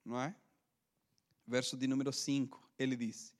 Não 0.03 0.21
é? 0.21 0.35
verso 1.47 1.77
de 1.77 1.87
número 1.87 2.11
5, 2.11 2.71
ele 2.77 2.95
diz: 2.95 3.35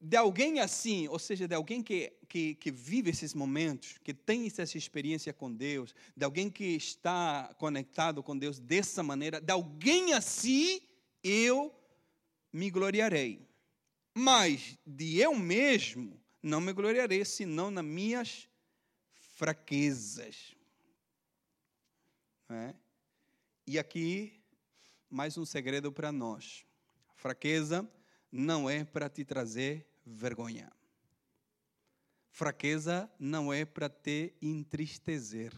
De 0.00 0.16
alguém 0.16 0.60
assim, 0.60 1.08
ou 1.08 1.18
seja, 1.18 1.46
de 1.46 1.54
alguém 1.54 1.82
que, 1.82 2.12
que, 2.28 2.54
que 2.56 2.70
vive 2.70 3.10
esses 3.10 3.34
momentos, 3.34 3.98
que 4.02 4.12
tem 4.12 4.46
essa 4.46 4.76
experiência 4.76 5.32
com 5.32 5.52
Deus, 5.52 5.94
de 6.16 6.24
alguém 6.24 6.50
que 6.50 6.64
está 6.64 7.54
conectado 7.58 8.22
com 8.22 8.36
Deus 8.36 8.58
dessa 8.58 9.02
maneira, 9.02 9.40
de 9.40 9.52
alguém 9.52 10.12
assim 10.12 10.80
eu 11.22 11.74
me 12.52 12.70
gloriarei. 12.70 13.46
Mas 14.16 14.78
de 14.86 15.18
eu 15.18 15.34
mesmo 15.34 16.20
não 16.42 16.60
me 16.60 16.72
gloriarei, 16.72 17.24
senão 17.24 17.70
nas 17.70 17.84
minhas 17.84 18.48
fraquezas. 19.44 20.56
É? 22.48 22.74
E 23.66 23.78
aqui, 23.78 24.42
mais 25.10 25.36
um 25.36 25.44
segredo 25.44 25.92
para 25.92 26.10
nós. 26.10 26.64
Fraqueza 27.14 27.86
não 28.32 28.70
é 28.70 28.84
para 28.84 29.06
te 29.06 29.22
trazer 29.22 29.86
vergonha. 30.02 30.72
Fraqueza 32.30 33.12
não 33.18 33.52
é 33.52 33.66
para 33.66 33.90
te 33.90 34.32
entristecer. 34.40 35.52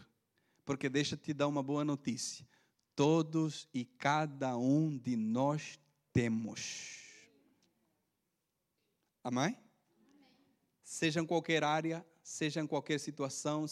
Porque 0.65 0.89
deixa 0.89 1.15
te 1.15 1.33
dar 1.33 1.47
uma 1.47 1.63
boa 1.63 1.85
notícia. 1.85 2.45
Todos 2.93 3.69
e 3.73 3.85
cada 3.85 4.57
um 4.57 4.97
de 4.97 5.15
nós 5.15 5.79
temos. 6.11 7.05
Amém? 9.23 9.57
Seja 10.83 11.21
em 11.21 11.25
qualquer 11.25 11.63
área, 11.63 12.05
seja 12.27 12.59
em 12.59 12.67
qualquer 12.67 12.99
situação, 12.99 13.65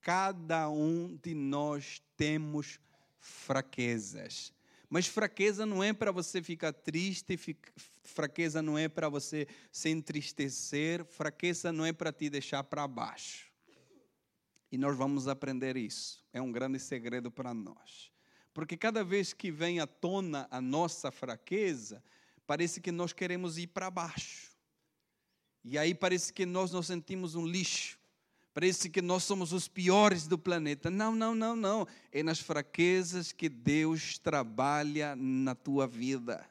cada 0.00 0.68
um 0.68 1.16
de 1.22 1.34
nós 1.34 2.02
temos 2.16 2.80
fraquezas. 3.20 4.52
Mas 4.90 5.06
fraqueza 5.06 5.64
não 5.64 5.84
é 5.84 5.92
para 5.92 6.10
você 6.10 6.42
ficar 6.42 6.72
triste, 6.72 7.38
fraqueza 8.02 8.60
não 8.60 8.76
é 8.76 8.88
para 8.88 9.08
você 9.08 9.46
se 9.70 9.88
entristecer, 9.88 11.04
fraqueza 11.04 11.72
não 11.72 11.86
é 11.86 11.92
para 11.92 12.12
te 12.12 12.28
deixar 12.28 12.64
para 12.64 12.88
baixo. 12.88 13.52
E 14.70 14.76
nós 14.76 14.96
vamos 14.96 15.28
aprender 15.28 15.76
isso. 15.76 16.24
É 16.32 16.42
um 16.42 16.50
grande 16.50 16.80
segredo 16.80 17.30
para 17.30 17.54
nós. 17.54 18.10
Porque 18.52 18.76
cada 18.76 19.04
vez 19.04 19.32
que 19.32 19.50
vem 19.50 19.78
à 19.78 19.86
tona 19.86 20.48
a 20.50 20.60
nossa 20.60 21.12
fraqueza, 21.12 22.02
parece 22.48 22.80
que 22.80 22.90
nós 22.90 23.12
queremos 23.12 23.58
ir 23.58 23.68
para 23.68 23.90
baixo. 23.90 24.55
E 25.68 25.76
aí 25.76 25.92
parece 25.92 26.32
que 26.32 26.46
nós 26.46 26.70
nos 26.70 26.86
sentimos 26.86 27.34
um 27.34 27.44
lixo. 27.44 27.98
Parece 28.54 28.88
que 28.88 29.02
nós 29.02 29.24
somos 29.24 29.52
os 29.52 29.66
piores 29.66 30.28
do 30.28 30.38
planeta. 30.38 30.88
Não, 30.90 31.12
não, 31.12 31.34
não, 31.34 31.56
não. 31.56 31.88
É 32.12 32.22
nas 32.22 32.38
fraquezas 32.38 33.32
que 33.32 33.48
Deus 33.48 34.16
trabalha 34.16 35.16
na 35.16 35.56
tua 35.56 35.88
vida. 35.88 36.46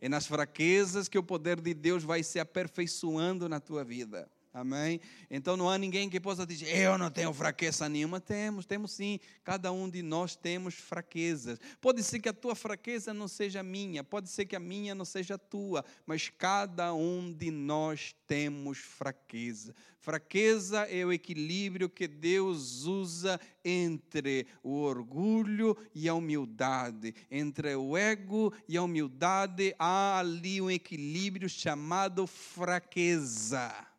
É 0.00 0.08
nas 0.08 0.28
fraquezas 0.28 1.08
que 1.08 1.18
o 1.18 1.24
poder 1.24 1.60
de 1.60 1.74
Deus 1.74 2.04
vai 2.04 2.22
se 2.22 2.38
aperfeiçoando 2.38 3.48
na 3.48 3.58
tua 3.58 3.82
vida. 3.82 4.30
Amém? 4.54 5.00
Então 5.30 5.56
não 5.56 5.70
há 5.70 5.78
ninguém 5.78 6.10
que 6.10 6.20
possa 6.20 6.44
dizer, 6.44 6.76
eu 6.76 6.98
não 6.98 7.10
tenho 7.10 7.32
fraqueza 7.32 7.88
nenhuma. 7.88 8.20
Temos, 8.20 8.66
temos 8.66 8.92
sim. 8.92 9.18
Cada 9.42 9.72
um 9.72 9.88
de 9.88 10.02
nós 10.02 10.36
temos 10.36 10.74
fraquezas. 10.74 11.58
Pode 11.80 12.02
ser 12.02 12.20
que 12.20 12.28
a 12.28 12.34
tua 12.34 12.54
fraqueza 12.54 13.14
não 13.14 13.28
seja 13.28 13.62
minha, 13.62 14.04
pode 14.04 14.28
ser 14.28 14.44
que 14.44 14.54
a 14.54 14.60
minha 14.60 14.94
não 14.94 15.06
seja 15.06 15.38
tua, 15.38 15.82
mas 16.04 16.28
cada 16.28 16.92
um 16.92 17.32
de 17.32 17.50
nós 17.50 18.14
temos 18.26 18.76
fraqueza. 18.76 19.74
Fraqueza 19.98 20.80
é 20.80 21.02
o 21.06 21.12
equilíbrio 21.12 21.88
que 21.88 22.06
Deus 22.06 22.84
usa 22.84 23.40
entre 23.64 24.46
o 24.62 24.82
orgulho 24.82 25.74
e 25.94 26.10
a 26.10 26.14
humildade. 26.14 27.14
Entre 27.30 27.74
o 27.74 27.96
ego 27.96 28.52
e 28.68 28.76
a 28.76 28.82
humildade 28.82 29.74
há 29.78 30.18
ali 30.18 30.60
um 30.60 30.70
equilíbrio 30.70 31.48
chamado 31.48 32.26
fraqueza. 32.26 33.91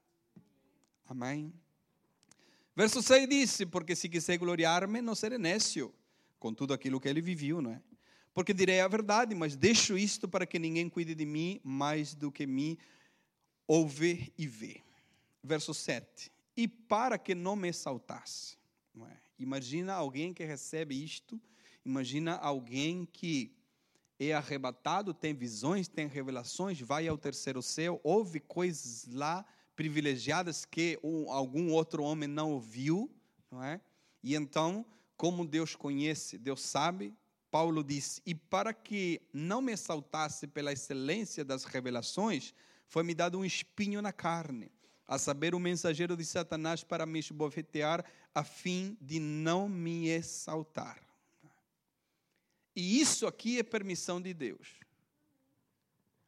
Amém? 1.06 1.54
Verso 2.76 3.02
6 3.02 3.30
disse: 3.30 3.66
Porque 3.66 3.96
se 3.96 4.10
quiser 4.10 4.38
gloriar-me, 4.38 5.02
não 5.02 5.16
serei 5.16 5.38
nécio 5.38 5.94
com 6.39 6.54
tudo 6.54 6.74
aquilo 6.74 7.00
que 7.00 7.08
ele 7.08 7.22
viveu, 7.22 7.62
não 7.62 7.72
é? 7.72 7.82
Porque 8.34 8.54
direi 8.54 8.82
a 8.82 8.88
verdade, 8.88 9.36
mas 9.36 9.56
deixo 9.56 9.98
isto 9.98 10.28
para 10.28 10.46
que 10.46 10.58
ninguém 10.58 10.89
cuide 10.89 11.13
de 11.13 11.26
mim 11.26 11.62
mais 11.63 12.16
do 12.16 12.32
que 12.32 12.48
me 12.48 12.80
ouve 13.68 14.34
e 14.38 14.48
vê. 14.48 14.82
Verso 15.44 15.74
7. 15.74 16.32
E 16.58 16.68
para 16.68 17.18
que 17.18 17.36
não 17.36 17.56
me 17.56 17.68
exaltasse. 17.68 18.58
Não 18.94 19.08
é? 19.08 19.18
Imagina 19.38 19.94
alguém 19.94 20.34
que 20.34 20.44
recebe 20.44 20.96
isto, 20.96 21.39
imagina 21.86 22.36
alguém 22.36 23.06
que 23.06 23.56
é 24.20 24.34
arrebatado, 24.34 25.13
tem 25.13 25.34
visões, 25.34 25.88
tem 25.88 26.08
revelações, 26.08 26.80
vai 26.80 27.08
ao 27.08 27.18
terceiro 27.18 27.62
céu, 27.62 28.00
ouve 28.04 28.39
coisas 28.39 29.06
lá 29.13 29.46
privilegiadas 29.76 30.66
que 30.66 31.00
um, 31.04 31.32
algum 31.32 31.72
outro 31.72 32.04
homem 32.04 32.28
não 32.28 32.52
ouviu, 32.52 33.10
não 33.52 33.64
é? 33.64 33.82
E 34.24 34.36
então, 34.36 34.86
como 35.18 35.46
Deus 35.46 35.76
conhece, 35.76 36.38
Deus 36.38 36.62
sabe, 36.62 37.14
Paulo 37.52 37.84
disse: 37.84 38.22
"E 38.26 38.34
para 38.34 38.74
que 38.74 39.22
não 39.34 39.62
me 39.62 39.72
exaltasse 39.72 40.48
pela 40.48 40.72
excelência 40.72 41.44
das 41.44 41.64
revelações, 41.64 42.54
foi-me 42.88 43.14
dado 43.14 43.40
um 43.40 43.46
espinho 43.46 44.02
na 44.02 44.14
carne, 44.14 44.72
a 45.08 45.18
saber, 45.18 45.54
o 45.54 45.60
mensageiro 45.60 46.16
de 46.16 46.26
Satanás 46.26 46.84
para 46.84 47.06
me 47.06 47.20
esbofetear, 47.20 48.06
a 48.34 48.44
fim 48.44 48.98
de 49.02 49.20
não 49.20 49.68
me 49.68 50.10
exaltar." 50.10 51.02
E 52.76 53.00
isso 53.00 53.28
aqui 53.28 53.60
é 53.60 53.64
permissão 53.64 54.20
de 54.20 54.34
Deus. 54.34 54.80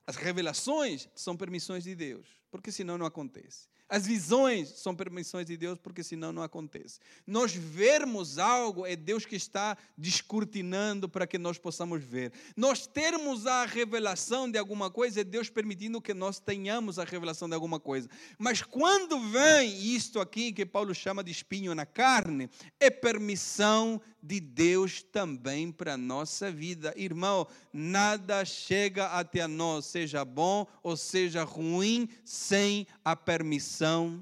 As 0.05 0.15
revelações 0.15 1.10
são 1.15 1.36
permissões 1.36 1.84
de 1.84 1.95
Deus 1.95 2.27
porque 2.57 2.71
senão 2.71 2.97
não 2.97 3.05
acontece. 3.05 3.67
As 3.87 4.07
visões 4.07 4.69
são 4.79 4.95
permissões 4.95 5.45
de 5.45 5.55
Deus, 5.55 5.77
porque 5.77 6.03
senão 6.03 6.33
não 6.33 6.41
acontece. 6.41 6.99
Nós 7.25 7.53
vermos 7.53 8.39
algo 8.39 8.83
é 8.83 8.95
Deus 8.95 9.25
que 9.25 9.35
está 9.35 9.77
descortinando 9.95 11.07
para 11.07 11.27
que 11.27 11.37
nós 11.37 11.59
possamos 11.59 12.03
ver. 12.03 12.31
Nós 12.57 12.87
termos 12.87 13.45
a 13.45 13.63
revelação 13.63 14.49
de 14.49 14.57
alguma 14.57 14.89
coisa 14.89 15.21
é 15.21 15.23
Deus 15.23 15.51
permitindo 15.51 16.01
que 16.01 16.15
nós 16.15 16.39
tenhamos 16.39 16.97
a 16.97 17.03
revelação 17.03 17.47
de 17.47 17.53
alguma 17.53 17.79
coisa. 17.79 18.09
Mas 18.39 18.63
quando 18.63 19.19
vem 19.29 19.77
isto 19.93 20.19
aqui 20.19 20.51
que 20.51 20.65
Paulo 20.65 20.95
chama 20.95 21.23
de 21.23 21.31
espinho 21.31 21.75
na 21.75 21.85
carne, 21.85 22.49
é 22.79 22.89
permissão 22.89 24.01
de 24.19 24.39
Deus 24.39 25.03
também 25.03 25.71
para 25.71 25.93
a 25.93 25.97
nossa 25.97 26.51
vida. 26.51 26.91
Irmão, 26.97 27.47
nada 27.71 28.43
chega 28.43 29.05
até 29.09 29.45
nós, 29.45 29.85
seja 29.85 30.25
bom 30.25 30.65
ou 30.81 30.97
seja 30.97 31.43
ruim, 31.43 32.09
sem 32.23 32.87
a 33.03 33.15
permissão 33.15 33.74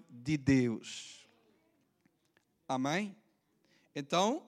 de 0.09 0.37
Deus. 0.37 1.27
Amém? 2.67 3.15
Então, 3.95 4.47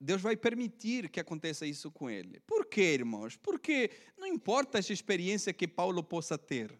Deus 0.00 0.20
vai 0.20 0.36
permitir 0.36 1.08
que 1.08 1.20
aconteça 1.20 1.64
isso 1.64 1.90
com 1.90 2.10
ele. 2.10 2.40
Por 2.40 2.66
quê, 2.66 2.94
irmãos? 2.94 3.36
Porque 3.36 3.90
não 4.18 4.26
importa 4.26 4.78
essa 4.78 4.92
experiência 4.92 5.52
que 5.52 5.68
Paulo 5.68 6.02
possa 6.02 6.36
ter, 6.36 6.76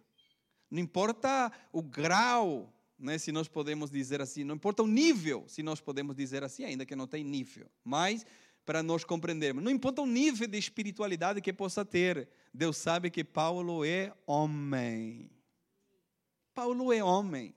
não 0.70 0.80
importa 0.80 1.52
o 1.72 1.82
grau 1.82 2.72
né, 2.98 3.18
se 3.18 3.32
nós 3.32 3.48
podemos 3.48 3.90
dizer 3.90 4.20
assim, 4.20 4.44
não 4.44 4.54
importa 4.54 4.82
o 4.82 4.86
nível, 4.86 5.44
se 5.48 5.62
nós 5.62 5.80
podemos 5.80 6.14
dizer 6.14 6.44
assim, 6.44 6.64
ainda 6.64 6.86
que 6.86 6.94
não 6.94 7.06
tem 7.06 7.24
nível, 7.24 7.66
mas 7.84 8.24
para 8.64 8.82
nós 8.82 9.02
compreendermos, 9.04 9.62
não 9.62 9.72
importa 9.72 10.02
o 10.02 10.06
nível 10.06 10.46
de 10.46 10.56
espiritualidade 10.56 11.40
que 11.40 11.52
possa 11.52 11.84
ter, 11.84 12.28
Deus 12.54 12.76
sabe 12.76 13.10
que 13.10 13.24
Paulo 13.24 13.84
é 13.84 14.12
homem. 14.24 15.28
Paulo 16.54 16.92
é 16.92 17.02
homem. 17.02 17.54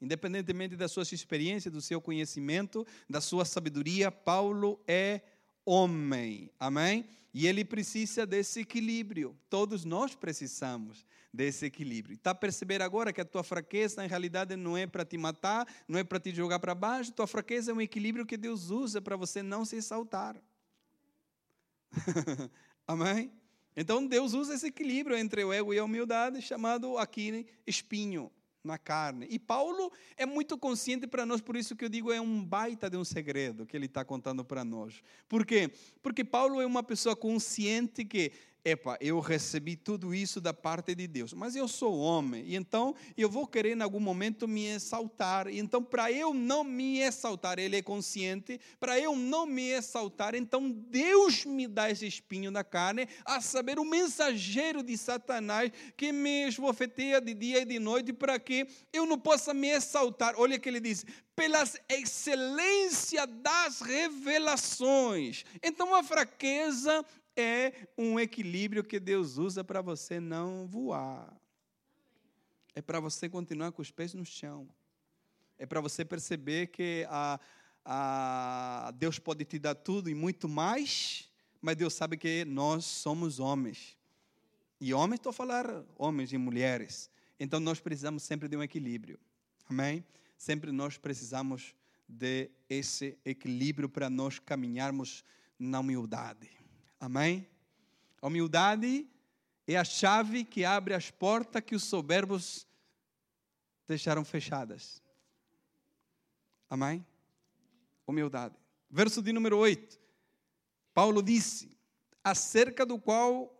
Independentemente 0.00 0.76
das 0.76 0.90
suas 0.90 1.12
experiências, 1.12 1.72
do 1.72 1.80
seu 1.80 2.00
conhecimento, 2.00 2.86
da 3.08 3.20
sua 3.20 3.44
sabedoria, 3.44 4.10
Paulo 4.10 4.82
é 4.86 5.20
homem. 5.64 6.50
Amém? 6.58 7.06
E 7.32 7.46
ele 7.46 7.64
precisa 7.64 8.26
desse 8.26 8.60
equilíbrio. 8.60 9.38
Todos 9.48 9.84
nós 9.84 10.14
precisamos 10.14 11.06
desse 11.32 11.64
equilíbrio. 11.64 12.14
Está 12.14 12.32
a 12.32 12.34
perceber 12.34 12.82
agora 12.82 13.12
que 13.12 13.20
a 13.20 13.24
tua 13.24 13.42
fraqueza, 13.42 14.04
em 14.04 14.08
realidade, 14.08 14.54
não 14.54 14.76
é 14.76 14.86
para 14.86 15.04
te 15.04 15.16
matar, 15.16 15.66
não 15.88 15.98
é 15.98 16.04
para 16.04 16.20
te 16.20 16.34
jogar 16.34 16.58
para 16.58 16.74
baixo. 16.74 17.12
Tua 17.12 17.26
fraqueza 17.26 17.70
é 17.70 17.74
um 17.74 17.80
equilíbrio 17.80 18.26
que 18.26 18.36
Deus 18.36 18.70
usa 18.70 19.00
para 19.00 19.16
você 19.16 19.42
não 19.42 19.64
se 19.64 19.76
exaltar. 19.76 20.36
Amém? 22.86 23.32
Então 23.76 24.06
Deus 24.06 24.34
usa 24.34 24.54
esse 24.54 24.66
equilíbrio 24.66 25.16
entre 25.16 25.42
o 25.44 25.52
ego 25.52 25.72
e 25.72 25.78
a 25.78 25.84
humildade, 25.84 26.42
chamado 26.42 26.98
aqui 26.98 27.46
espinho 27.66 28.30
na 28.64 28.78
carne. 28.78 29.26
E 29.28 29.38
Paulo 29.38 29.90
é 30.16 30.24
muito 30.24 30.56
consciente 30.56 31.06
para 31.06 31.26
nós, 31.26 31.40
por 31.40 31.56
isso 31.56 31.74
que 31.74 31.84
eu 31.84 31.88
digo 31.88 32.12
é 32.12 32.20
um 32.20 32.44
baita 32.44 32.88
de 32.88 32.96
um 32.96 33.04
segredo 33.04 33.66
que 33.66 33.76
ele 33.76 33.86
está 33.86 34.04
contando 34.04 34.44
para 34.44 34.64
nós. 34.64 35.02
Por 35.28 35.44
quê? 35.44 35.70
Porque 36.02 36.24
Paulo 36.24 36.60
é 36.60 36.66
uma 36.66 36.82
pessoa 36.82 37.16
consciente 37.16 38.04
que 38.04 38.32
epa, 38.64 38.96
eu 39.00 39.18
recebi 39.20 39.76
tudo 39.76 40.14
isso 40.14 40.40
da 40.40 40.54
parte 40.54 40.94
de 40.94 41.06
Deus, 41.06 41.32
mas 41.32 41.56
eu 41.56 41.66
sou 41.66 41.98
homem, 41.98 42.44
e 42.46 42.56
então 42.56 42.94
eu 43.16 43.28
vou 43.28 43.46
querer 43.46 43.76
em 43.76 43.82
algum 43.82 44.00
momento 44.00 44.46
me 44.46 44.66
exaltar. 44.66 45.48
E 45.48 45.58
então, 45.58 45.82
para 45.82 46.12
eu 46.12 46.32
não 46.32 46.62
me 46.62 47.00
exaltar, 47.00 47.58
ele 47.58 47.76
é 47.76 47.82
consciente, 47.82 48.60
para 48.78 48.98
eu 48.98 49.16
não 49.16 49.46
me 49.46 49.70
exaltar, 49.70 50.34
então 50.34 50.70
Deus 50.70 51.44
me 51.44 51.66
dá 51.66 51.90
esse 51.90 52.06
espinho 52.06 52.50
na 52.50 52.62
carne, 52.62 53.08
a 53.24 53.40
saber, 53.40 53.78
o 53.78 53.84
mensageiro 53.84 54.82
de 54.82 54.96
Satanás 54.96 55.72
que 55.96 56.12
me 56.12 56.46
esbofeteia 56.46 57.20
de 57.20 57.34
dia 57.34 57.62
e 57.62 57.64
de 57.64 57.78
noite 57.78 58.12
para 58.12 58.38
que 58.38 58.66
eu 58.92 59.06
não 59.06 59.18
possa 59.18 59.52
me 59.52 59.68
exaltar. 59.68 60.34
Olha 60.36 60.58
que 60.58 60.68
ele 60.68 60.80
diz: 60.80 61.04
pela 61.34 61.64
excelência 61.88 63.26
das 63.26 63.80
revelações. 63.80 65.44
Então, 65.62 65.94
a 65.94 66.02
fraqueza 66.02 67.04
é 67.36 67.72
um 67.96 68.18
equilíbrio 68.18 68.84
que 68.84 69.00
Deus 69.00 69.38
usa 69.38 69.64
para 69.64 69.80
você 69.80 70.20
não 70.20 70.66
voar. 70.66 71.34
É 72.74 72.80
para 72.80 73.00
você 73.00 73.28
continuar 73.28 73.72
com 73.72 73.82
os 73.82 73.90
pés 73.90 74.14
no 74.14 74.24
chão. 74.24 74.68
É 75.58 75.66
para 75.66 75.80
você 75.80 76.04
perceber 76.04 76.68
que 76.68 77.06
a, 77.08 77.38
a, 77.84 78.92
Deus 78.96 79.18
pode 79.18 79.44
te 79.44 79.58
dar 79.58 79.74
tudo 79.74 80.08
e 80.08 80.14
muito 80.14 80.48
mais, 80.48 81.30
mas 81.60 81.76
Deus 81.76 81.94
sabe 81.94 82.16
que 82.16 82.44
nós 82.44 82.84
somos 82.84 83.38
homens. 83.38 83.96
E 84.80 84.92
homens, 84.92 85.18
estou 85.18 85.30
a 85.30 85.34
falar 85.34 85.84
homens 85.96 86.32
e 86.32 86.38
mulheres. 86.38 87.10
Então 87.38 87.60
nós 87.60 87.78
precisamos 87.80 88.22
sempre 88.22 88.48
de 88.48 88.56
um 88.56 88.62
equilíbrio. 88.62 89.18
Amém? 89.68 90.04
Sempre 90.36 90.72
nós 90.72 90.98
precisamos 90.98 91.74
de 92.08 92.50
esse 92.68 93.16
equilíbrio 93.24 93.88
para 93.88 94.10
nós 94.10 94.38
caminharmos 94.38 95.24
na 95.58 95.80
humildade. 95.80 96.61
Amém? 97.02 97.48
A 98.20 98.28
humildade 98.28 99.10
é 99.66 99.76
a 99.76 99.82
chave 99.82 100.44
que 100.44 100.64
abre 100.64 100.94
as 100.94 101.10
portas 101.10 101.60
que 101.60 101.74
os 101.74 101.82
soberbos 101.82 102.64
deixaram 103.88 104.24
fechadas. 104.24 105.02
Amém? 106.70 107.04
Humildade. 108.06 108.54
Verso 108.88 109.20
de 109.20 109.32
número 109.32 109.58
8. 109.58 110.00
Paulo 110.94 111.20
disse: 111.24 111.76
acerca 112.22 112.86
do 112.86 113.00
qual 113.00 113.52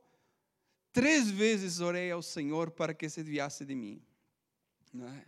três 0.93 1.29
vezes 1.29 1.81
orei 1.81 2.13
ao 2.13 2.23
Senhor 2.23 2.71
para 2.71 2.95
que 2.95 3.09
se 3.09 3.25
desviasse 3.25 3.65
de 3.65 3.75
mim. 3.75 4.01
É? 4.95 5.27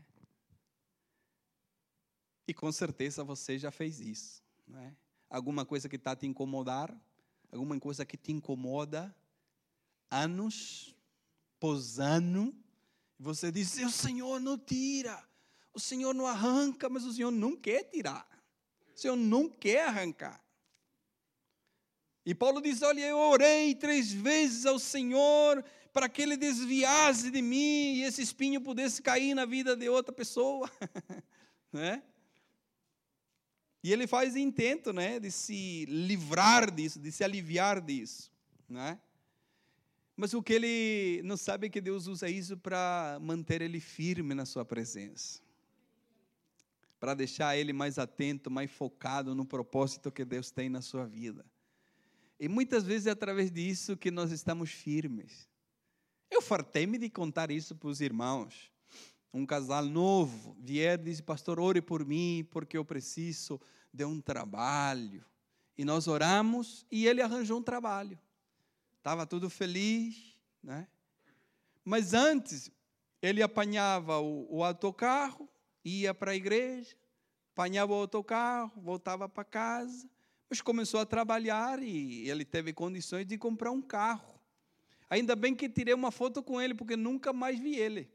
E 2.46 2.54
com 2.54 2.70
certeza 2.70 3.24
você 3.24 3.58
já 3.58 3.72
fez 3.72 3.98
isso. 3.98 4.40
É? 4.72 4.92
Alguma 5.28 5.66
coisa 5.66 5.88
que 5.88 5.96
está 5.96 6.14
te 6.14 6.28
incomodar, 6.28 6.96
alguma 7.54 7.78
coisa 7.78 8.04
que 8.04 8.16
te 8.16 8.32
incomoda, 8.32 9.14
anos, 10.10 10.94
pós 11.58 11.98
ano, 11.98 12.54
você 13.18 13.50
diz: 13.50 13.76
o 13.78 13.90
Senhor 13.90 14.40
não 14.40 14.58
tira, 14.58 15.22
o 15.72 15.80
Senhor 15.80 16.12
não 16.12 16.26
arranca, 16.26 16.88
mas 16.88 17.04
o 17.04 17.12
Senhor 17.12 17.30
não 17.30 17.56
quer 17.56 17.84
tirar, 17.84 18.28
o 18.94 18.98
Senhor 18.98 19.16
não 19.16 19.48
quer 19.48 19.86
arrancar. 19.86 20.42
E 22.26 22.34
Paulo 22.34 22.60
diz: 22.60 22.82
Olha, 22.82 23.00
eu 23.00 23.18
orei 23.18 23.74
três 23.74 24.12
vezes 24.12 24.66
ao 24.66 24.78
Senhor 24.78 25.64
para 25.92 26.08
que 26.08 26.22
ele 26.22 26.36
desviasse 26.36 27.30
de 27.30 27.40
mim 27.40 27.94
e 27.94 28.02
esse 28.02 28.20
espinho 28.20 28.60
pudesse 28.60 29.00
cair 29.00 29.34
na 29.34 29.44
vida 29.44 29.76
de 29.76 29.88
outra 29.88 30.12
pessoa. 30.12 30.70
né? 31.72 32.02
E 33.84 33.92
ele 33.92 34.06
faz 34.06 34.34
intento 34.34 34.94
né, 34.94 35.20
de 35.20 35.30
se 35.30 35.84
livrar 35.84 36.70
disso, 36.70 36.98
de 36.98 37.12
se 37.12 37.22
aliviar 37.22 37.82
disso. 37.82 38.32
Né? 38.66 38.98
Mas 40.16 40.32
o 40.32 40.42
que 40.42 40.54
ele 40.54 41.20
não 41.22 41.36
sabe 41.36 41.66
é 41.66 41.70
que 41.70 41.82
Deus 41.82 42.06
usa 42.06 42.26
isso 42.26 42.56
para 42.56 43.18
manter 43.20 43.60
ele 43.60 43.78
firme 43.78 44.32
na 44.32 44.46
sua 44.46 44.64
presença. 44.64 45.42
Para 46.98 47.12
deixar 47.12 47.58
ele 47.58 47.74
mais 47.74 47.98
atento, 47.98 48.50
mais 48.50 48.70
focado 48.70 49.34
no 49.34 49.44
propósito 49.44 50.10
que 50.10 50.24
Deus 50.24 50.50
tem 50.50 50.70
na 50.70 50.80
sua 50.80 51.04
vida. 51.06 51.44
E 52.40 52.48
muitas 52.48 52.84
vezes 52.84 53.06
é 53.06 53.10
através 53.10 53.50
disso 53.50 53.98
que 53.98 54.10
nós 54.10 54.32
estamos 54.32 54.70
firmes. 54.70 55.46
Eu 56.30 56.40
fartei-me 56.40 56.96
de 56.96 57.10
contar 57.10 57.50
isso 57.50 57.76
para 57.76 57.90
os 57.90 58.00
irmãos 58.00 58.72
um 59.34 59.44
casal 59.44 59.84
novo 59.84 60.56
vier 60.60 60.98
e 61.00 61.02
diz, 61.02 61.20
pastor, 61.20 61.58
ore 61.58 61.82
por 61.82 62.06
mim, 62.06 62.46
porque 62.52 62.78
eu 62.78 62.84
preciso 62.84 63.60
de 63.92 64.04
um 64.04 64.20
trabalho. 64.20 65.24
E 65.76 65.84
nós 65.84 66.06
oramos 66.06 66.86
e 66.88 67.08
ele 67.08 67.20
arranjou 67.20 67.58
um 67.58 67.62
trabalho. 67.62 68.16
Estava 68.98 69.26
tudo 69.26 69.50
feliz, 69.50 70.38
né? 70.62 70.86
Mas 71.84 72.14
antes, 72.14 72.70
ele 73.20 73.42
apanhava 73.42 74.20
o, 74.20 74.46
o 74.58 74.62
autocarro, 74.62 75.48
ia 75.84 76.14
para 76.14 76.30
a 76.30 76.36
igreja, 76.36 76.96
apanhava 77.52 77.92
o 77.92 77.96
autocarro, 77.96 78.80
voltava 78.80 79.28
para 79.28 79.44
casa, 79.44 80.08
mas 80.48 80.60
começou 80.62 81.00
a 81.00 81.04
trabalhar 81.04 81.82
e 81.82 82.28
ele 82.30 82.44
teve 82.44 82.72
condições 82.72 83.26
de 83.26 83.36
comprar 83.36 83.72
um 83.72 83.82
carro. 83.82 84.40
Ainda 85.10 85.34
bem 85.34 85.56
que 85.56 85.68
tirei 85.68 85.92
uma 85.92 86.12
foto 86.12 86.40
com 86.40 86.62
ele, 86.62 86.72
porque 86.72 86.96
nunca 86.96 87.32
mais 87.32 87.58
vi 87.58 87.76
ele. 87.76 88.13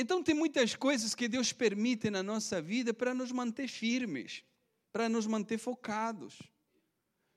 Então, 0.00 0.22
tem 0.22 0.34
muitas 0.34 0.74
coisas 0.74 1.14
que 1.14 1.28
Deus 1.28 1.52
permite 1.52 2.08
na 2.08 2.22
nossa 2.22 2.62
vida 2.62 2.94
para 2.94 3.12
nos 3.12 3.30
manter 3.30 3.68
firmes, 3.68 4.42
para 4.90 5.10
nos 5.10 5.26
manter 5.26 5.58
focados. 5.58 6.38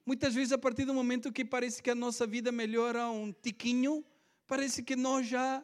Muitas 0.06 0.34
vezes, 0.34 0.54
a 0.54 0.58
partir 0.58 0.86
do 0.86 0.94
momento 0.94 1.30
que 1.30 1.44
parece 1.44 1.84
que 1.84 1.90
a 1.90 1.96
nossa 1.96 2.26
vida 2.26 2.54
melhora 2.54 3.10
um 3.10 3.34
tiquinho, 3.34 4.02
parece 4.48 4.82
que 4.82 4.96
nós 4.96 5.28
já 5.28 5.62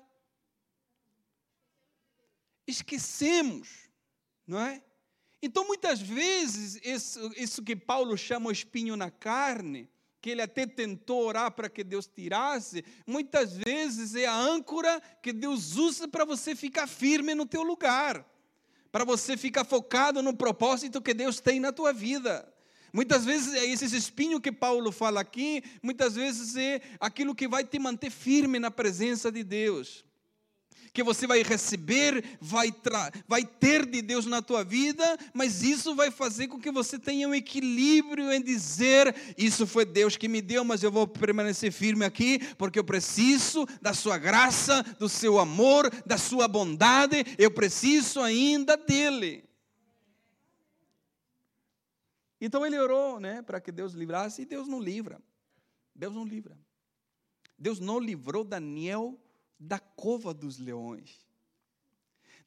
esquecemos, 2.67 3.89
não 4.45 4.59
é? 4.59 4.83
Então, 5.41 5.65
muitas 5.65 6.01
vezes, 6.01 6.81
isso, 6.83 7.31
isso 7.37 7.63
que 7.63 7.77
Paulo 7.77 8.17
chama 8.17 8.49
o 8.49 8.51
espinho 8.51 8.97
na 8.97 9.09
carne, 9.09 9.89
que 10.21 10.29
ele 10.29 10.41
até 10.41 10.65
tentou 10.65 11.25
orar 11.25 11.51
para 11.51 11.69
que 11.69 11.83
Deus 11.83 12.07
tirasse, 12.07 12.83
muitas 13.07 13.55
vezes 13.55 14.15
é 14.15 14.25
a 14.25 14.35
âncora 14.35 15.01
que 15.21 15.31
Deus 15.31 15.75
usa 15.75 16.07
para 16.07 16.25
você 16.25 16.55
ficar 16.55 16.87
firme 16.87 17.33
no 17.33 17.45
teu 17.45 17.63
lugar, 17.63 18.25
para 18.91 19.05
você 19.05 19.37
ficar 19.37 19.63
focado 19.63 20.21
no 20.21 20.35
propósito 20.35 21.01
que 21.01 21.13
Deus 21.13 21.39
tem 21.39 21.59
na 21.59 21.71
tua 21.71 21.93
vida. 21.93 22.51
Muitas 22.91 23.23
vezes 23.23 23.53
é 23.53 23.65
esse 23.65 23.95
espinho 23.95 24.41
que 24.41 24.51
Paulo 24.51 24.91
fala 24.91 25.21
aqui, 25.21 25.63
muitas 25.81 26.15
vezes 26.15 26.55
é 26.55 26.81
aquilo 26.99 27.35
que 27.35 27.47
vai 27.47 27.63
te 27.63 27.77
manter 27.77 28.09
firme 28.09 28.59
na 28.59 28.71
presença 28.71 29.31
de 29.31 29.43
Deus 29.43 30.08
que 30.93 31.03
você 31.03 31.27
vai 31.27 31.43
receber, 31.43 32.37
vai, 32.39 32.73
vai 33.27 33.45
ter 33.45 33.85
de 33.85 34.01
Deus 34.01 34.25
na 34.25 34.41
tua 34.41 34.63
vida, 34.63 35.17
mas 35.33 35.63
isso 35.63 35.95
vai 35.95 36.11
fazer 36.11 36.47
com 36.47 36.59
que 36.59 36.71
você 36.71 36.97
tenha 36.97 37.27
um 37.27 37.35
equilíbrio 37.35 38.31
em 38.31 38.41
dizer: 38.41 39.15
Isso 39.37 39.67
foi 39.67 39.85
Deus 39.85 40.17
que 40.17 40.27
me 40.27 40.41
deu, 40.41 40.63
mas 40.63 40.83
eu 40.83 40.91
vou 40.91 41.07
permanecer 41.07 41.71
firme 41.71 42.05
aqui, 42.05 42.39
porque 42.55 42.79
eu 42.79 42.83
preciso 42.83 43.65
da 43.81 43.93
Sua 43.93 44.17
graça, 44.17 44.83
do 44.99 45.09
Seu 45.09 45.39
amor, 45.39 45.89
da 46.05 46.17
Sua 46.17 46.47
bondade, 46.47 47.25
eu 47.37 47.51
preciso 47.51 48.19
ainda 48.21 48.75
dEle. 48.75 49.47
Então 52.41 52.65
ele 52.65 52.79
orou 52.79 53.19
né, 53.19 53.41
para 53.41 53.59
que 53.59 53.71
Deus 53.71 53.93
livrasse, 53.93 54.43
e 54.43 54.45
Deus 54.45 54.67
não 54.67 54.79
livra. 54.79 55.21
Deus 55.93 56.13
não 56.13 56.23
livra. 56.23 56.57
Deus 57.57 57.79
não 57.79 57.99
livrou 57.99 58.45
Daniel 58.45 59.19
da 59.59 59.79
cova 59.79 60.33
dos 60.33 60.57
leões. 60.57 61.19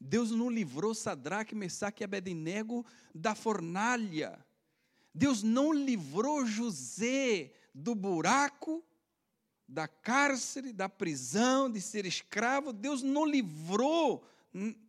Deus 0.01 0.31
não 0.31 0.51
livrou 0.51 0.95
Sadraque, 0.95 1.55
Mesaque 1.55 2.03
e 2.03 2.05
Abednego 2.05 2.85
da 3.15 3.35
fornalha. 3.35 4.45
Deus 5.15 5.43
não 5.43 5.73
livrou 5.73 6.45
José 6.47 7.53
do 7.75 7.95
buraco, 7.95 8.83
da 9.69 9.87
cárcere, 9.87 10.73
da 10.73 10.89
prisão, 10.89 11.71
de 11.71 11.81
ser 11.81 12.05
escravo. 12.05 12.73
Deus 12.73 13.03
não 13.03 13.25
livrou 13.25 14.25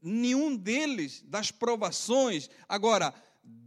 nenhum 0.02 0.56
deles 0.56 1.22
das 1.22 1.52
provações. 1.52 2.50
Agora, 2.68 3.14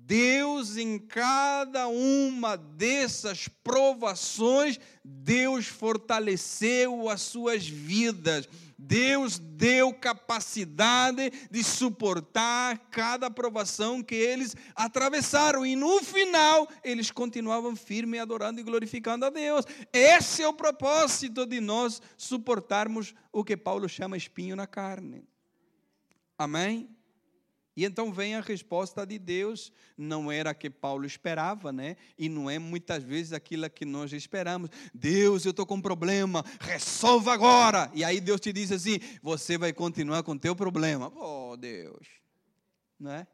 Deus, 0.06 0.76
em 0.76 1.00
cada 1.00 1.88
uma 1.88 2.56
dessas 2.56 3.48
provações, 3.48 4.78
Deus 5.04 5.66
fortaleceu 5.66 7.08
as 7.10 7.22
suas 7.22 7.66
vidas. 7.66 8.48
Deus 8.78 9.36
deu 9.36 9.92
capacidade 9.92 11.32
de 11.50 11.64
suportar 11.64 12.78
cada 12.88 13.28
provação 13.28 14.00
que 14.00 14.14
eles 14.14 14.54
atravessaram 14.76 15.66
e 15.66 15.74
no 15.74 16.00
final 16.00 16.68
eles 16.84 17.10
continuavam 17.10 17.74
firmes, 17.74 18.20
adorando 18.20 18.60
e 18.60 18.62
glorificando 18.62 19.24
a 19.24 19.30
Deus. 19.30 19.64
Esse 19.92 20.40
é 20.40 20.46
o 20.46 20.54
propósito 20.54 21.44
de 21.44 21.60
nós 21.60 22.00
suportarmos 22.16 23.12
o 23.32 23.42
que 23.42 23.56
Paulo 23.56 23.88
chama 23.88 24.16
espinho 24.16 24.54
na 24.54 24.68
carne. 24.68 25.24
Amém? 26.38 26.95
E 27.76 27.84
então 27.84 28.10
vem 28.10 28.34
a 28.34 28.40
resposta 28.40 29.06
de 29.06 29.18
Deus, 29.18 29.70
não 29.98 30.32
era 30.32 30.50
a 30.50 30.54
que 30.54 30.70
Paulo 30.70 31.04
esperava, 31.04 31.70
né? 31.70 31.98
E 32.18 32.26
não 32.26 32.48
é 32.48 32.58
muitas 32.58 33.04
vezes 33.04 33.34
aquilo 33.34 33.68
que 33.68 33.84
nós 33.84 34.14
esperamos. 34.14 34.70
Deus, 34.94 35.44
eu 35.44 35.50
estou 35.50 35.66
com 35.66 35.74
um 35.74 35.82
problema, 35.82 36.42
resolva 36.58 37.34
agora. 37.34 37.90
E 37.92 38.02
aí 38.02 38.18
Deus 38.18 38.40
te 38.40 38.50
diz 38.50 38.72
assim: 38.72 38.98
você 39.22 39.58
vai 39.58 39.74
continuar 39.74 40.22
com 40.22 40.32
o 40.32 40.38
teu 40.38 40.56
problema. 40.56 41.12
Oh, 41.14 41.54
Deus, 41.54 42.06
não 42.98 43.12
é? 43.12 43.26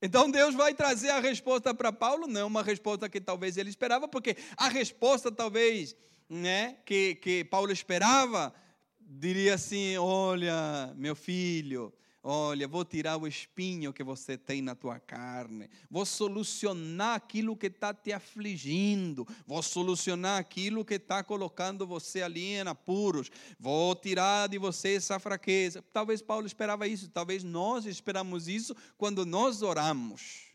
Então 0.00 0.30
Deus 0.30 0.54
vai 0.54 0.72
trazer 0.72 1.10
a 1.10 1.20
resposta 1.20 1.74
para 1.74 1.92
Paulo, 1.92 2.26
não 2.26 2.46
uma 2.46 2.62
resposta 2.62 3.10
que 3.10 3.20
talvez 3.20 3.58
ele 3.58 3.68
esperava, 3.68 4.08
porque 4.08 4.38
a 4.56 4.68
resposta 4.68 5.30
talvez, 5.30 5.94
né, 6.30 6.78
que, 6.86 7.16
que 7.16 7.44
Paulo 7.44 7.70
esperava, 7.70 8.54
diria 8.98 9.54
assim: 9.54 9.98
olha, 9.98 10.94
meu 10.96 11.14
filho 11.14 11.92
Olha, 12.28 12.66
vou 12.66 12.84
tirar 12.84 13.16
o 13.18 13.28
espinho 13.28 13.92
que 13.92 14.02
você 14.02 14.36
tem 14.36 14.60
na 14.60 14.74
tua 14.74 14.98
carne, 14.98 15.70
vou 15.88 16.04
solucionar 16.04 17.14
aquilo 17.14 17.56
que 17.56 17.68
está 17.68 17.94
te 17.94 18.12
afligindo, 18.12 19.24
vou 19.46 19.62
solucionar 19.62 20.40
aquilo 20.40 20.84
que 20.84 20.94
está 20.94 21.22
colocando 21.22 21.86
você 21.86 22.22
ali 22.22 22.54
em 22.54 22.62
apuros, 22.62 23.30
vou 23.60 23.94
tirar 23.94 24.48
de 24.48 24.58
você 24.58 24.96
essa 24.96 25.20
fraqueza. 25.20 25.84
Talvez 25.92 26.20
Paulo 26.20 26.48
esperava 26.48 26.88
isso, 26.88 27.08
talvez 27.08 27.44
nós 27.44 27.86
esperamos 27.86 28.48
isso 28.48 28.74
quando 28.98 29.24
nós 29.24 29.62
oramos. 29.62 30.48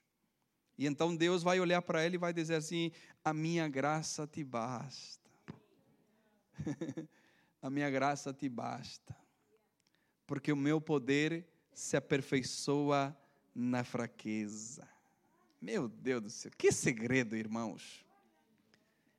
E 0.77 0.85
então 0.85 1.15
Deus 1.15 1.41
vai 1.41 1.57
olhar 1.61 1.81
para 1.81 2.05
ele 2.05 2.15
e 2.15 2.19
vai 2.19 2.33
dizer 2.33 2.55
assim: 2.55 2.91
A 3.23 3.33
minha 3.33 3.69
graça 3.69 4.27
te 4.27 4.43
basta. 4.43 5.31
a 7.61 7.69
minha 7.69 7.89
graça 7.89 8.33
te 8.33 8.49
basta. 8.49 9.15
Porque 10.27 10.51
o 10.51 10.57
meu 10.57 10.81
poder 10.81 11.50
se 11.73 11.97
aperfeiçoa 11.97 13.15
na 13.53 13.83
fraqueza. 13.83 14.87
Meu 15.61 15.87
Deus 15.87 16.21
do 16.21 16.29
céu, 16.29 16.51
que 16.57 16.71
segredo, 16.71 17.35
irmãos. 17.35 18.05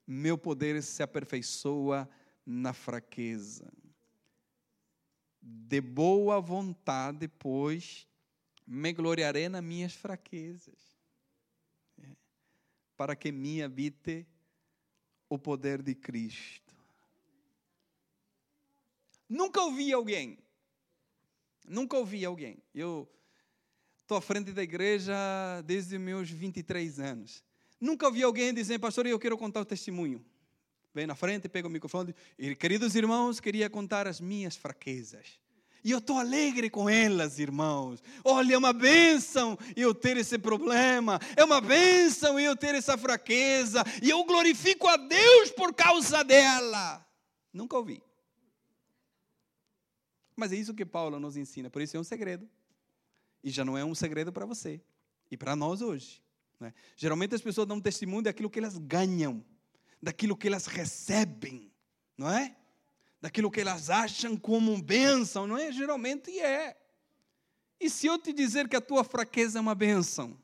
Meu 0.07 0.37
poder 0.37 0.83
se 0.83 1.03
aperfeiçoa 1.03 2.09
na 2.45 2.73
fraqueza. 2.73 3.73
De 5.41 5.81
boa 5.81 6.41
vontade, 6.41 7.29
pois, 7.29 8.09
me 8.67 8.93
gloriarei 8.93 9.49
nas 9.49 9.63
minhas 9.63 9.93
fraquezas, 9.93 10.99
é, 11.99 12.09
para 12.97 13.15
que 13.17 13.33
me 13.33 13.63
habite 13.63 14.27
o 15.29 15.39
poder 15.39 15.83
de 15.83 15.95
Cristo. 15.95 16.75
Nunca 19.29 19.63
ouvi 19.63 19.93
alguém 19.93 20.42
Nunca 21.67 21.97
ouvi 21.97 22.25
alguém. 22.25 22.63
Eu 22.75 23.09
estou 24.03 24.17
à 24.17 24.21
frente 24.21 24.53
da 24.53 24.63
igreja 24.63 25.15
desde 25.65 25.99
meus 25.99 26.31
23 26.31 27.01
anos. 27.01 27.43
Nunca 27.81 28.07
ouvi 28.07 28.23
alguém 28.23 28.53
dizer, 28.53 28.79
pastor, 28.79 29.07
eu 29.07 29.19
quero 29.19 29.37
contar 29.37 29.61
o 29.61 29.65
testemunho. 29.65 30.25
Vem 30.95 31.07
na 31.07 31.15
frente, 31.15 31.49
pega 31.49 31.67
o 31.67 31.71
microfone 31.71 32.15
e, 32.39 32.55
queridos 32.55 32.95
irmãos, 32.95 33.41
queria 33.41 33.71
contar 33.71 34.07
as 34.07 34.21
minhas 34.21 34.55
fraquezas. 34.55 35.41
E 35.85 35.91
eu 35.91 35.99
estou 35.99 36.19
alegre 36.19 36.71
com 36.71 36.89
elas, 36.89 37.39
irmãos. 37.41 38.01
Olha, 38.25 38.55
é 38.55 38.59
uma 38.59 38.73
bênção 38.73 39.59
eu 39.75 39.93
ter 39.93 40.17
esse 40.17 40.39
problema. 40.39 41.19
É 41.37 41.43
uma 41.43 41.61
bênção 41.61 42.39
eu 42.39 42.55
ter 42.55 42.75
essa 42.75 42.97
fraqueza. 42.97 43.83
E 44.01 44.11
eu 44.11 44.23
glorifico 44.25 44.87
a 44.87 44.97
Deus 44.97 45.51
por 45.51 45.75
causa 45.75 46.23
dela. 46.23 47.05
Nunca 47.53 47.77
ouvi. 47.77 48.01
Mas 50.37 50.53
é 50.53 50.57
isso 50.57 50.75
que 50.75 50.85
Paulo 50.85 51.21
nos 51.21 51.37
ensina, 51.37 51.71
por 51.71 51.83
isso 51.83 51.97
é 51.97 52.01
um 52.01 52.05
segredo. 52.05 52.49
E 53.43 53.51
já 53.51 53.65
não 53.65 53.77
é 53.77 53.85
um 53.85 53.95
segredo 53.95 54.33
para 54.33 54.47
você 54.47 54.81
e 55.31 55.37
para 55.37 55.57
nós 55.57 55.83
hoje. 55.83 56.23
Né? 56.61 56.73
Geralmente 56.97 57.35
as 57.35 57.41
pessoas 57.41 57.67
dão 57.67 57.81
testemunho 57.81 58.23
daquilo 58.23 58.49
que 58.49 58.59
elas 58.59 58.79
ganham, 58.79 59.45
daquilo 60.01 60.37
que 60.37 60.47
elas 60.47 60.67
recebem, 60.67 61.73
não 62.17 62.31
é? 62.31 62.57
Daquilo 63.21 63.51
que 63.51 63.61
elas 63.61 63.91
acham 63.91 64.37
como 64.37 64.81
bênção, 64.81 65.47
não 65.47 65.57
é? 65.57 65.73
Geralmente 65.73 66.39
é. 66.39 66.77
E 67.81 67.91
se 67.91 68.07
eu 68.07 68.19
te 68.19 68.33
dizer 68.33 68.69
que 68.69 68.77
a 68.77 68.81
tua 68.81 69.03
fraqueza 69.03 69.59
é 69.59 69.61
uma 69.61 69.75
bênção? 69.75 70.39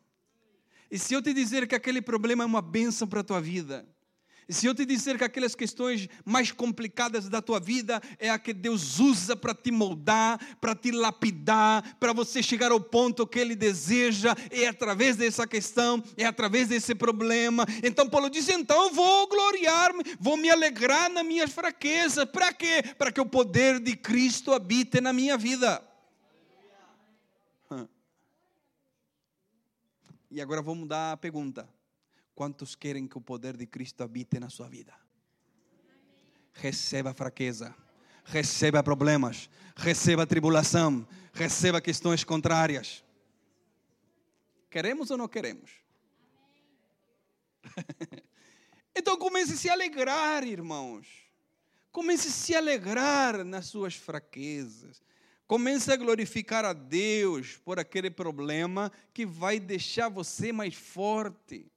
E 0.90 0.98
se 0.98 1.14
eu 1.14 1.22
te 1.22 1.32
dizer 1.32 1.68
que 1.68 1.74
aquele 1.74 2.02
problema 2.02 2.42
é 2.42 2.46
uma 2.46 2.62
bênção 2.62 3.06
para 3.06 3.20
a 3.20 3.24
tua 3.24 3.40
vida? 3.40 3.86
Se 4.50 4.64
eu 4.64 4.74
te 4.74 4.86
dizer 4.86 5.18
que 5.18 5.24
aquelas 5.24 5.54
questões 5.54 6.08
mais 6.24 6.50
complicadas 6.50 7.28
da 7.28 7.42
tua 7.42 7.60
vida 7.60 8.00
é 8.18 8.30
a 8.30 8.38
que 8.38 8.54
Deus 8.54 8.98
usa 8.98 9.36
para 9.36 9.54
te 9.54 9.70
moldar, 9.70 10.40
para 10.58 10.74
te 10.74 10.90
lapidar, 10.90 11.96
para 12.00 12.14
você 12.14 12.42
chegar 12.42 12.72
ao 12.72 12.80
ponto 12.80 13.26
que 13.26 13.38
Ele 13.38 13.54
deseja, 13.54 14.34
é 14.50 14.66
através 14.66 15.16
dessa 15.16 15.46
questão, 15.46 16.02
é 16.16 16.24
através 16.24 16.68
desse 16.68 16.94
problema. 16.94 17.66
Então 17.84 18.08
Paulo 18.08 18.30
diz: 18.30 18.48
então 18.48 18.90
vou 18.90 19.28
gloriar-me, 19.28 20.02
vou 20.18 20.38
me 20.38 20.48
alegrar 20.48 21.10
nas 21.10 21.26
minhas 21.26 21.52
fraquezas. 21.52 22.24
Para 22.24 22.50
quê? 22.50 22.82
Para 22.96 23.12
que 23.12 23.20
o 23.20 23.26
poder 23.26 23.78
de 23.78 23.94
Cristo 23.96 24.54
habite 24.54 24.98
na 24.98 25.12
minha 25.12 25.36
vida. 25.36 25.86
E 30.30 30.40
agora 30.40 30.62
vamos 30.62 30.80
mudar 30.80 31.12
a 31.12 31.16
pergunta. 31.18 31.68
Quantos 32.38 32.76
querem 32.76 33.08
que 33.08 33.18
o 33.18 33.20
poder 33.20 33.56
de 33.56 33.66
Cristo 33.66 34.04
habite 34.04 34.38
na 34.38 34.48
sua 34.48 34.68
vida? 34.68 34.94
Receba 36.52 37.12
fraqueza, 37.12 37.74
receba 38.24 38.80
problemas, 38.80 39.50
receba 39.74 40.24
tribulação, 40.24 41.04
receba 41.32 41.80
questões 41.80 42.22
contrárias. 42.22 43.04
Queremos 44.70 45.10
ou 45.10 45.18
não 45.18 45.26
queremos? 45.26 45.68
então 48.94 49.16
comece 49.16 49.54
a 49.54 49.56
se 49.56 49.68
alegrar, 49.68 50.46
irmãos. 50.46 51.08
Comece 51.90 52.28
a 52.28 52.30
se 52.30 52.54
alegrar 52.54 53.44
nas 53.44 53.66
suas 53.66 53.96
fraquezas. 53.96 55.02
Comece 55.44 55.92
a 55.92 55.96
glorificar 55.96 56.64
a 56.64 56.72
Deus 56.72 57.56
por 57.56 57.80
aquele 57.80 58.12
problema 58.12 58.92
que 59.12 59.26
vai 59.26 59.58
deixar 59.58 60.08
você 60.08 60.52
mais 60.52 60.76
forte 60.76 61.68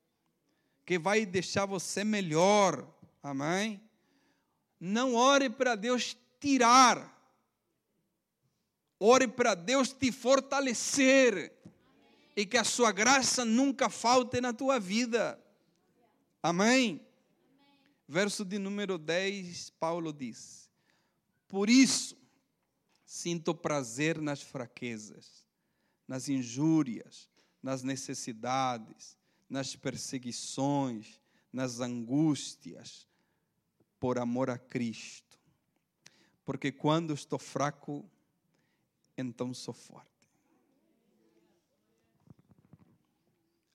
que 0.85 0.97
vai 0.97 1.25
deixar 1.25 1.65
você 1.65 2.03
melhor. 2.03 2.87
Amém? 3.21 3.81
Não 4.79 5.15
ore 5.15 5.49
para 5.49 5.75
Deus 5.75 6.17
tirar. 6.39 7.09
Ore 8.99 9.27
para 9.27 9.55
Deus 9.55 9.93
te 9.93 10.11
fortalecer. 10.11 11.53
E 12.35 12.45
que 12.45 12.57
a 12.57 12.63
sua 12.63 12.91
graça 12.91 13.43
nunca 13.43 13.89
falte 13.89 14.39
na 14.41 14.53
tua 14.53 14.79
vida. 14.79 15.39
Amém? 16.41 17.05
Verso 18.07 18.43
de 18.43 18.57
número 18.57 18.97
10, 18.97 19.69
Paulo 19.71 20.11
diz: 20.11 20.69
Por 21.47 21.69
isso 21.69 22.17
sinto 23.05 23.53
prazer 23.53 24.19
nas 24.19 24.41
fraquezas, 24.41 25.45
nas 26.07 26.27
injúrias, 26.29 27.29
nas 27.61 27.83
necessidades, 27.83 29.17
nas 29.51 29.75
perseguições, 29.75 31.19
nas 31.51 31.81
angústias, 31.81 33.05
por 33.99 34.17
amor 34.17 34.49
a 34.49 34.57
Cristo. 34.57 35.37
Porque 36.45 36.71
quando 36.71 37.13
estou 37.13 37.37
fraco, 37.37 38.09
então 39.17 39.53
sou 39.53 39.73
forte. 39.73 40.09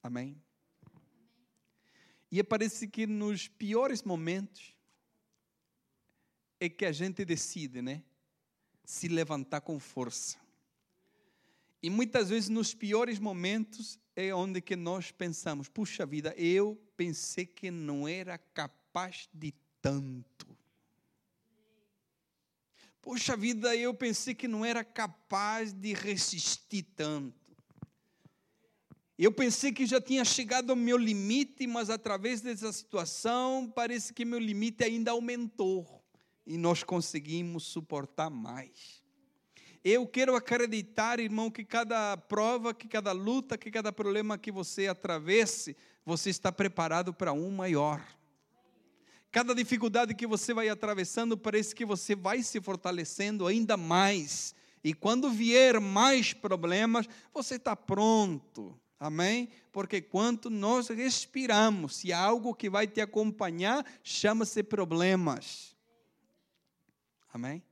Amém? 0.03 0.43
E 2.33 2.43
parece 2.43 2.89
que 2.89 3.07
nos 3.07 3.47
piores 3.47 4.03
momentos 4.03 4.75
é 6.59 6.71
que 6.71 6.87
a 6.87 6.93
gente 6.93 7.23
decide, 7.23 7.83
né? 7.83 8.03
Se 8.83 9.09
levantar 9.09 9.61
com 9.61 9.79
força. 9.79 10.39
E 11.83 11.91
muitas 11.91 12.31
vezes 12.31 12.49
nos 12.49 12.73
piores 12.73 13.19
momentos 13.19 14.01
é 14.17 14.35
onde 14.35 14.63
que 14.63 14.75
nós 14.75 15.13
pensamos, 15.13 15.69
puxa 15.69 16.07
vida, 16.07 16.35
eu 16.39 16.81
pensei 16.97 17.45
que 17.45 17.71
não 17.71 18.09
era 18.09 18.39
capaz 18.39 19.29
de 19.33 19.53
tanto. 19.83 20.57
Puxa 23.03 23.37
vida, 23.37 23.77
eu 23.77 23.93
pensei 23.93 24.35
que 24.35 24.49
não 24.49 24.65
era 24.65 24.83
capaz 24.83 25.73
de 25.73 25.93
resistir 25.93 26.83
tanto. 26.97 27.37
Eu 29.19 29.31
pensei 29.31 29.71
que 29.71 29.87
já 29.87 30.01
tinha 30.01 30.25
chegado 30.25 30.71
ao 30.71 30.77
meu 30.77 30.97
limite, 30.97 31.67
mas 31.67 31.89
através 31.89 32.41
dessa 32.41 32.73
situação 32.73 33.71
parece 33.75 34.13
que 34.13 34.25
meu 34.25 34.39
limite 34.39 34.83
ainda 34.83 35.11
aumentou. 35.11 36.03
e 36.49 36.57
nós 36.57 36.85
conseguimos 36.85 37.65
suportar 37.65 38.31
mais. 38.31 39.03
Eu 39.89 40.05
quero 40.05 40.35
acreditar, 40.35 41.21
irmão, 41.21 41.49
que 41.49 41.65
cada 41.65 42.17
prova, 42.17 42.75
que 42.75 42.89
cada 42.89 43.13
luta, 43.13 43.57
que 43.57 43.71
cada 43.71 43.93
problema 43.93 44.37
que 44.37 44.51
você 44.51 44.89
atravesse, 44.89 45.77
você 46.05 46.29
está 46.29 46.51
preparado 46.51 47.15
para 47.15 47.33
um 47.33 47.53
maior. 47.53 48.05
Cada 49.31 49.55
dificuldade 49.55 50.13
que 50.13 50.27
você 50.27 50.53
vai 50.53 50.69
atravessando, 50.69 51.39
parece 51.39 51.73
que 51.73 51.85
você 51.85 52.17
vai 52.17 52.43
se 52.43 52.61
fortalecendo 52.61 53.47
ainda 53.47 53.77
mais. 53.77 54.57
E 54.83 54.93
quando 54.93 55.31
vier 55.31 55.81
mais 55.81 56.33
problemas, 56.33 57.07
você 57.33 57.55
está 57.55 57.77
pronto. 57.77 58.77
Amém? 58.99 59.49
Porque 59.71 60.01
quando 60.01 60.51
nós 60.51 60.89
respiramos, 60.89 61.95
se 61.95 62.13
há 62.13 62.19
algo 62.19 62.57
que 62.57 62.69
vai 62.69 62.89
te 62.89 63.01
acompanhar, 63.01 63.87
chama-se 64.03 64.65
problemas. 64.65 65.77
Amém? 67.33 67.63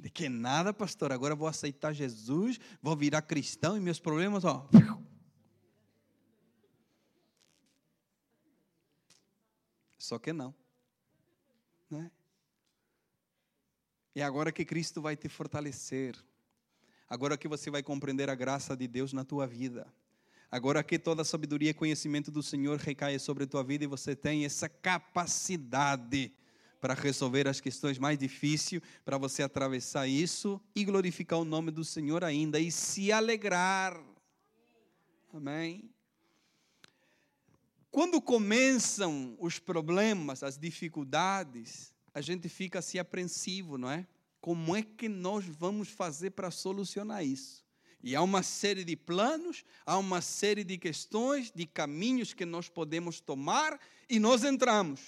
De 0.00 0.08
que 0.08 0.30
nada, 0.30 0.72
pastor, 0.72 1.12
agora 1.12 1.34
vou 1.34 1.46
aceitar 1.46 1.92
Jesus, 1.92 2.58
vou 2.80 2.96
virar 2.96 3.20
cristão 3.20 3.76
e 3.76 3.80
meus 3.80 4.00
problemas, 4.00 4.46
ó. 4.46 4.66
Só 9.98 10.18
que 10.18 10.32
não. 10.32 10.54
Né? 11.90 12.10
E 14.14 14.22
agora 14.22 14.50
que 14.50 14.64
Cristo 14.64 15.02
vai 15.02 15.18
te 15.18 15.28
fortalecer. 15.28 16.16
Agora 17.06 17.36
que 17.36 17.46
você 17.46 17.70
vai 17.70 17.82
compreender 17.82 18.30
a 18.30 18.34
graça 18.34 18.74
de 18.74 18.88
Deus 18.88 19.12
na 19.12 19.22
tua 19.22 19.46
vida. 19.46 19.86
Agora 20.50 20.82
que 20.82 20.98
toda 20.98 21.20
a 21.20 21.26
sabedoria 21.26 21.70
e 21.70 21.74
conhecimento 21.74 22.30
do 22.30 22.42
Senhor 22.42 22.78
recai 22.78 23.18
sobre 23.18 23.44
a 23.44 23.46
tua 23.46 23.62
vida 23.62 23.84
e 23.84 23.86
você 23.86 24.16
tem 24.16 24.46
essa 24.46 24.66
capacidade 24.66 26.32
para 26.80 26.94
resolver 26.94 27.46
as 27.46 27.60
questões 27.60 27.98
mais 27.98 28.18
difíceis, 28.18 28.82
para 29.04 29.18
você 29.18 29.42
atravessar 29.42 30.06
isso 30.06 30.60
e 30.74 30.84
glorificar 30.84 31.38
o 31.38 31.44
nome 31.44 31.70
do 31.70 31.84
Senhor 31.84 32.24
ainda 32.24 32.58
e 32.58 32.70
se 32.72 33.12
alegrar. 33.12 34.00
Amém? 35.32 35.90
Quando 37.90 38.20
começam 38.20 39.36
os 39.38 39.58
problemas, 39.58 40.42
as 40.42 40.56
dificuldades, 40.56 41.92
a 42.14 42.20
gente 42.20 42.48
fica 42.48 42.78
assim 42.78 42.98
apreensivo, 42.98 43.76
não 43.76 43.90
é? 43.90 44.06
Como 44.40 44.74
é 44.74 44.82
que 44.82 45.08
nós 45.08 45.44
vamos 45.44 45.88
fazer 45.88 46.30
para 46.30 46.50
solucionar 46.50 47.24
isso? 47.24 47.64
E 48.02 48.16
há 48.16 48.22
uma 48.22 48.42
série 48.42 48.84
de 48.84 48.96
planos, 48.96 49.64
há 49.84 49.98
uma 49.98 50.22
série 50.22 50.64
de 50.64 50.78
questões, 50.78 51.50
de 51.50 51.66
caminhos 51.66 52.32
que 52.32 52.46
nós 52.46 52.68
podemos 52.68 53.20
tomar 53.20 53.78
e 54.08 54.18
nós 54.18 54.42
entramos. 54.42 55.00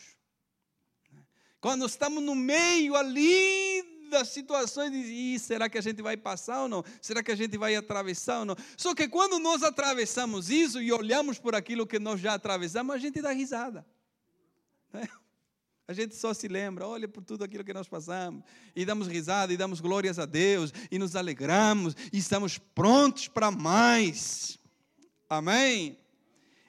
Quando 1.62 1.86
estamos 1.86 2.20
no 2.20 2.34
meio 2.34 2.96
ali 2.96 3.84
das 4.10 4.30
situações, 4.30 4.90
de, 4.90 5.38
será 5.38 5.68
que 5.68 5.78
a 5.78 5.80
gente 5.80 6.02
vai 6.02 6.16
passar 6.16 6.62
ou 6.62 6.68
não? 6.68 6.84
Será 7.00 7.22
que 7.22 7.30
a 7.30 7.36
gente 7.36 7.56
vai 7.56 7.76
atravessar 7.76 8.40
ou 8.40 8.44
não? 8.44 8.56
Só 8.76 8.92
que 8.96 9.06
quando 9.06 9.38
nós 9.38 9.62
atravessamos 9.62 10.50
isso 10.50 10.82
e 10.82 10.90
olhamos 10.90 11.38
por 11.38 11.54
aquilo 11.54 11.86
que 11.86 12.00
nós 12.00 12.20
já 12.20 12.34
atravessamos, 12.34 12.92
a 12.92 12.98
gente 12.98 13.22
dá 13.22 13.30
risada. 13.30 13.86
Né? 14.92 15.08
A 15.86 15.92
gente 15.92 16.16
só 16.16 16.34
se 16.34 16.48
lembra, 16.48 16.84
olha 16.84 17.06
por 17.06 17.22
tudo 17.22 17.44
aquilo 17.44 17.62
que 17.62 17.72
nós 17.72 17.86
passamos, 17.86 18.42
e 18.74 18.84
damos 18.84 19.06
risada, 19.06 19.52
e 19.52 19.56
damos 19.56 19.80
glórias 19.80 20.18
a 20.18 20.26
Deus, 20.26 20.72
e 20.90 20.98
nos 20.98 21.14
alegramos, 21.14 21.94
e 22.12 22.18
estamos 22.18 22.58
prontos 22.58 23.28
para 23.28 23.52
mais. 23.52 24.58
Amém? 25.30 25.96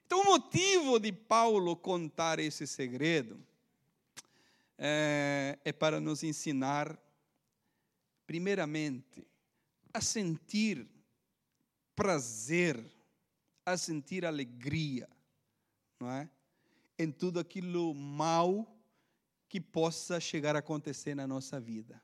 Então, 0.05 0.21
o 0.21 0.25
motivo 0.25 0.99
de 0.99 1.11
Paulo 1.11 1.75
contar 1.75 2.37
esse 2.37 2.67
segredo 2.67 3.43
é, 4.85 5.57
é 5.63 5.71
para 5.71 6.01
nos 6.01 6.23
ensinar, 6.23 7.01
primeiramente, 8.27 9.25
a 9.93 10.01
sentir 10.01 10.85
prazer, 11.95 12.83
a 13.65 13.77
sentir 13.77 14.25
alegria, 14.25 15.07
não 16.01 16.11
é? 16.11 16.29
Em 16.99 17.09
tudo 17.09 17.39
aquilo 17.39 17.93
mal 17.95 18.77
que 19.47 19.61
possa 19.61 20.19
chegar 20.19 20.53
a 20.53 20.59
acontecer 20.59 21.15
na 21.15 21.25
nossa 21.25 21.61
vida. 21.61 22.03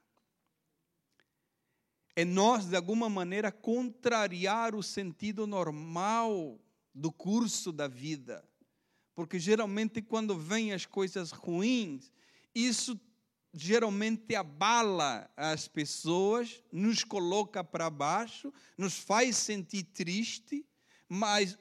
É 2.16 2.24
nós, 2.24 2.66
de 2.66 2.78
alguma 2.78 3.10
maneira, 3.10 3.52
contrariar 3.52 4.74
o 4.74 4.82
sentido 4.82 5.46
normal 5.46 6.58
do 6.96 7.12
curso 7.12 7.74
da 7.74 7.90
vida. 7.90 8.42
Porque 9.14 9.38
geralmente, 9.38 10.02
quando 10.02 10.38
vêm 10.38 10.72
as 10.72 10.86
coisas 10.86 11.32
ruins, 11.32 12.10
isso 12.66 13.00
geralmente 13.54 14.36
abala 14.36 15.30
as 15.36 15.68
pessoas, 15.68 16.64
nos 16.72 17.04
coloca 17.04 17.64
para 17.64 17.90
baixo, 17.90 18.54
nos 18.78 18.98
faz 18.98 19.38
sentir 19.38 19.84
triste, 19.84 20.66
mas 21.08 21.58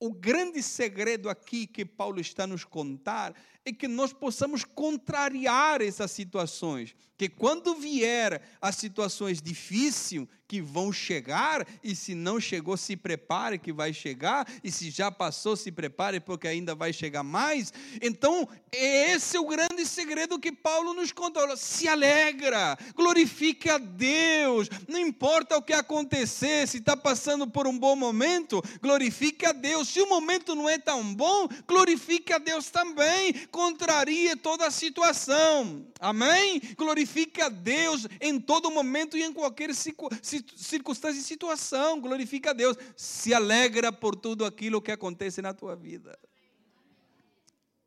o 0.00 0.12
grande 0.12 0.62
segredo 0.62 1.28
aqui 1.28 1.66
que 1.66 1.84
Paulo 1.84 2.20
está 2.20 2.46
nos 2.46 2.64
contar 2.64 3.34
que 3.72 3.88
nós 3.88 4.12
possamos 4.12 4.64
contrariar 4.64 5.80
essas 5.82 6.10
situações. 6.10 6.94
Que 7.16 7.28
quando 7.28 7.74
vier 7.74 8.40
as 8.60 8.76
situações 8.76 9.42
difíceis 9.42 10.26
que 10.48 10.62
vão 10.62 10.90
chegar, 10.90 11.66
e 11.84 11.94
se 11.94 12.14
não 12.14 12.40
chegou, 12.40 12.74
se 12.76 12.96
prepare 12.96 13.58
que 13.58 13.70
vai 13.70 13.92
chegar, 13.92 14.48
e 14.64 14.72
se 14.72 14.88
já 14.88 15.10
passou, 15.10 15.54
se 15.54 15.70
prepare 15.70 16.20
porque 16.20 16.48
ainda 16.48 16.74
vai 16.74 16.90
chegar 16.90 17.22
mais. 17.22 17.70
Então, 18.00 18.48
esse 18.72 19.36
é 19.36 19.40
o 19.40 19.46
grande 19.46 19.84
segredo 19.84 20.38
que 20.38 20.50
Paulo 20.50 20.94
nos 20.94 21.12
contou. 21.12 21.54
Se 21.56 21.86
alegra, 21.86 22.78
glorifique 22.94 23.68
a 23.68 23.76
Deus, 23.76 24.70
não 24.88 24.98
importa 24.98 25.58
o 25.58 25.62
que 25.62 25.74
acontecer, 25.74 26.66
se 26.66 26.78
está 26.78 26.96
passando 26.96 27.46
por 27.46 27.66
um 27.66 27.78
bom 27.78 27.94
momento, 27.94 28.62
glorifique 28.80 29.44
a 29.44 29.52
Deus. 29.52 29.88
Se 29.88 30.00
o 30.00 30.08
momento 30.08 30.54
não 30.54 30.66
é 30.66 30.78
tão 30.78 31.14
bom, 31.14 31.46
glorifique 31.66 32.32
a 32.32 32.38
Deus 32.38 32.70
também 32.70 33.34
contraria 33.58 34.36
toda 34.36 34.68
a 34.68 34.70
situação. 34.70 35.84
Amém? 35.98 36.60
Glorifique 36.76 37.40
a 37.40 37.48
Deus 37.48 38.06
em 38.20 38.38
todo 38.38 38.70
momento 38.70 39.16
e 39.16 39.24
em 39.24 39.32
qualquer 39.32 39.74
circunstância 39.74 41.18
e 41.18 41.24
situação. 41.24 42.00
Glorifique 42.00 42.48
a 42.48 42.52
Deus. 42.52 42.76
Se 42.96 43.34
alegra 43.34 43.90
por 43.90 44.14
tudo 44.14 44.44
aquilo 44.44 44.80
que 44.80 44.92
acontece 44.92 45.42
na 45.42 45.52
tua 45.52 45.74
vida. 45.74 46.16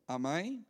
Amém? 0.06 0.66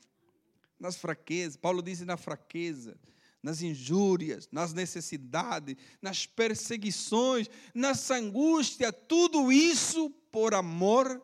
Nas 0.79 0.95
fraquezas, 0.95 1.57
Paulo 1.57 1.83
diz 1.83 2.01
na 2.03 2.17
fraqueza, 2.17 2.97
nas 3.43 3.61
injúrias, 3.61 4.49
nas 4.53 4.73
necessidades, 4.73 5.75
nas 6.01 6.27
perseguições, 6.27 7.51
nas 7.75 8.09
angústias, 8.09 8.95
tudo 9.09 9.51
isso 9.51 10.11
por 10.31 10.55
amor 10.55 11.21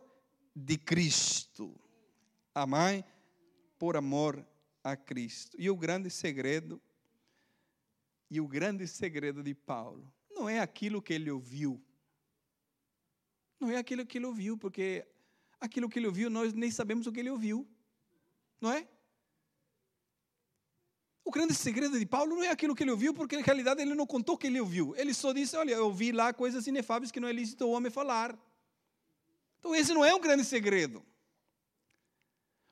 de 0.52 0.76
Cristo. 0.76 1.78
Amém? 2.52 3.04
Por 3.78 3.96
amor 3.96 4.44
a 4.82 4.96
Cristo. 4.96 5.56
E 5.58 5.70
o 5.70 5.76
grande 5.76 6.10
segredo, 6.10 6.80
e 8.30 8.40
o 8.40 8.48
grande 8.48 8.86
segredo 8.86 9.42
de 9.42 9.54
Paulo, 9.54 10.12
não 10.30 10.48
é 10.48 10.60
aquilo 10.60 11.00
que 11.00 11.12
ele 11.12 11.30
ouviu. 11.30 11.82
Não 13.60 13.70
é 13.70 13.76
aquilo 13.76 14.06
que 14.06 14.18
ele 14.18 14.26
ouviu, 14.26 14.56
porque 14.56 15.06
aquilo 15.60 15.88
que 15.88 15.98
ele 15.98 16.06
ouviu, 16.06 16.30
nós 16.30 16.52
nem 16.52 16.70
sabemos 16.70 17.06
o 17.06 17.12
que 17.12 17.20
ele 17.20 17.30
ouviu. 17.30 17.66
Não 18.60 18.72
é? 18.72 18.86
O 21.24 21.30
grande 21.30 21.54
segredo 21.54 21.98
de 21.98 22.06
Paulo 22.06 22.36
não 22.36 22.42
é 22.42 22.48
aquilo 22.48 22.74
que 22.74 22.82
ele 22.82 22.90
ouviu, 22.90 23.12
porque 23.12 23.36
na 23.36 23.42
realidade 23.42 23.82
ele 23.82 23.94
não 23.94 24.06
contou 24.06 24.34
o 24.34 24.38
que 24.38 24.46
ele 24.46 24.60
ouviu. 24.60 24.94
Ele 24.96 25.12
só 25.12 25.32
disse: 25.32 25.56
Olha, 25.56 25.72
eu 25.72 25.84
ouvi 25.84 26.10
lá 26.10 26.32
coisas 26.32 26.66
inefáveis 26.66 27.10
que 27.10 27.20
não 27.20 27.28
é 27.28 27.32
lícito 27.32 27.66
o 27.66 27.70
homem 27.70 27.90
falar. 27.90 28.38
Então, 29.58 29.74
esse 29.74 29.92
não 29.92 30.04
é 30.04 30.14
o 30.14 30.20
grande 30.20 30.44
segredo. 30.44 31.04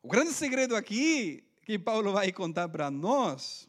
O 0.07 0.09
grande 0.09 0.33
segredo 0.33 0.77
aqui 0.77 1.43
que 1.65 1.77
Paulo 1.77 2.13
vai 2.13 2.31
contar 2.31 2.69
para 2.69 2.93
nós 2.93 3.69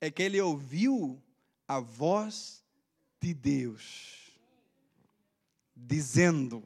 é 0.00 0.10
que 0.10 0.24
ele 0.24 0.40
ouviu 0.40 1.22
a 1.68 1.78
voz 1.78 2.64
de 3.20 3.32
Deus 3.32 4.36
dizendo: 5.72 6.64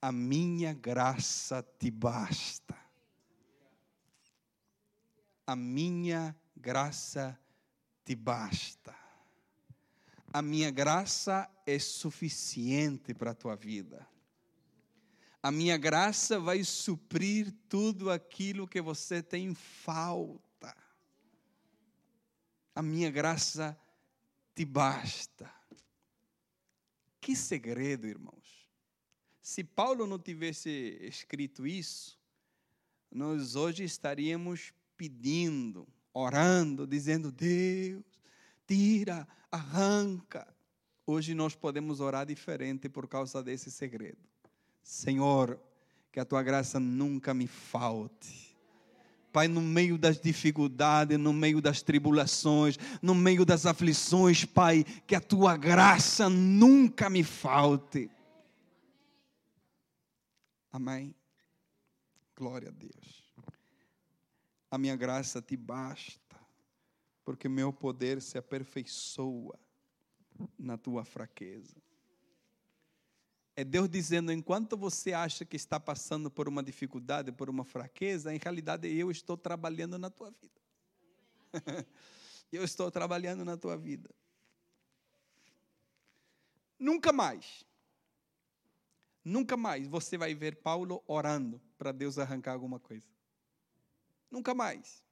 A 0.00 0.10
minha 0.10 0.72
graça 0.72 1.62
te 1.78 1.90
basta. 1.90 2.74
A 5.46 5.54
minha 5.54 6.34
graça 6.56 7.38
te 8.02 8.14
basta. 8.14 8.96
A 10.32 10.40
minha 10.40 10.70
graça 10.70 11.50
é 11.66 11.78
suficiente 11.78 13.12
para 13.12 13.32
a 13.32 13.34
tua 13.34 13.54
vida 13.54 14.08
a 15.42 15.50
minha 15.52 15.76
graça 15.76 16.40
vai 16.40 16.64
suprir 16.64 17.54
tudo 17.68 18.10
aquilo 18.10 18.66
que 18.66 18.80
você 18.80 19.22
tem 19.22 19.54
falta. 19.54 20.76
A 22.74 22.82
minha 22.82 23.10
graça 23.10 23.78
te 24.54 24.64
basta. 24.64 25.50
Que 27.20 27.36
segredo, 27.36 28.06
irmãos. 28.06 28.68
Se 29.40 29.62
Paulo 29.62 30.06
não 30.06 30.18
tivesse 30.18 30.98
escrito 31.00 31.66
isso, 31.66 32.18
nós 33.10 33.54
hoje 33.54 33.84
estaríamos 33.84 34.72
pedindo, 34.96 35.86
orando, 36.12 36.86
dizendo: 36.86 37.30
Deus, 37.30 38.04
tira, 38.66 39.26
arranca. 39.50 40.46
Hoje 41.06 41.32
nós 41.32 41.54
podemos 41.54 42.00
orar 42.00 42.26
diferente 42.26 42.88
por 42.88 43.08
causa 43.08 43.42
desse 43.42 43.70
segredo. 43.70 44.28
Senhor, 44.82 45.60
que 46.10 46.20
a 46.20 46.24
tua 46.24 46.42
graça 46.42 46.80
nunca 46.80 47.32
me 47.32 47.46
falte. 47.46 48.56
Pai, 49.32 49.46
no 49.46 49.60
meio 49.60 49.98
das 49.98 50.18
dificuldades, 50.18 51.18
no 51.18 51.32
meio 51.32 51.60
das 51.60 51.82
tribulações, 51.82 52.78
no 53.02 53.14
meio 53.14 53.44
das 53.44 53.66
aflições, 53.66 54.44
Pai, 54.44 54.84
que 55.06 55.14
a 55.14 55.20
tua 55.20 55.56
graça 55.56 56.28
nunca 56.28 57.10
me 57.10 57.22
falte. 57.22 58.10
Amém. 60.72 61.14
Glória 62.34 62.68
a 62.68 62.72
Deus. 62.72 63.32
A 64.70 64.78
minha 64.78 64.96
graça 64.96 65.40
te 65.40 65.56
basta, 65.56 66.36
porque 67.24 67.48
meu 67.48 67.72
poder 67.72 68.20
se 68.20 68.38
aperfeiçoa 68.38 69.58
na 70.58 70.76
tua 70.76 71.04
fraqueza. 71.04 71.76
É 73.58 73.64
Deus 73.64 73.88
dizendo: 73.88 74.30
enquanto 74.30 74.76
você 74.76 75.12
acha 75.12 75.44
que 75.44 75.56
está 75.56 75.80
passando 75.80 76.30
por 76.30 76.48
uma 76.48 76.62
dificuldade, 76.62 77.32
por 77.32 77.50
uma 77.50 77.64
fraqueza, 77.64 78.32
em 78.32 78.38
realidade 78.38 78.86
eu 78.86 79.10
estou 79.10 79.36
trabalhando 79.36 79.98
na 79.98 80.08
tua 80.08 80.30
vida. 80.30 80.60
eu 82.52 82.62
estou 82.62 82.88
trabalhando 82.88 83.44
na 83.44 83.56
tua 83.56 83.76
vida. 83.76 84.14
Nunca 86.78 87.12
mais, 87.12 87.64
nunca 89.24 89.56
mais 89.56 89.88
você 89.88 90.16
vai 90.16 90.36
ver 90.36 90.58
Paulo 90.58 91.02
orando 91.04 91.60
para 91.76 91.90
Deus 91.90 92.16
arrancar 92.16 92.52
alguma 92.52 92.78
coisa. 92.78 93.08
Nunca 94.30 94.54
mais. 94.54 95.02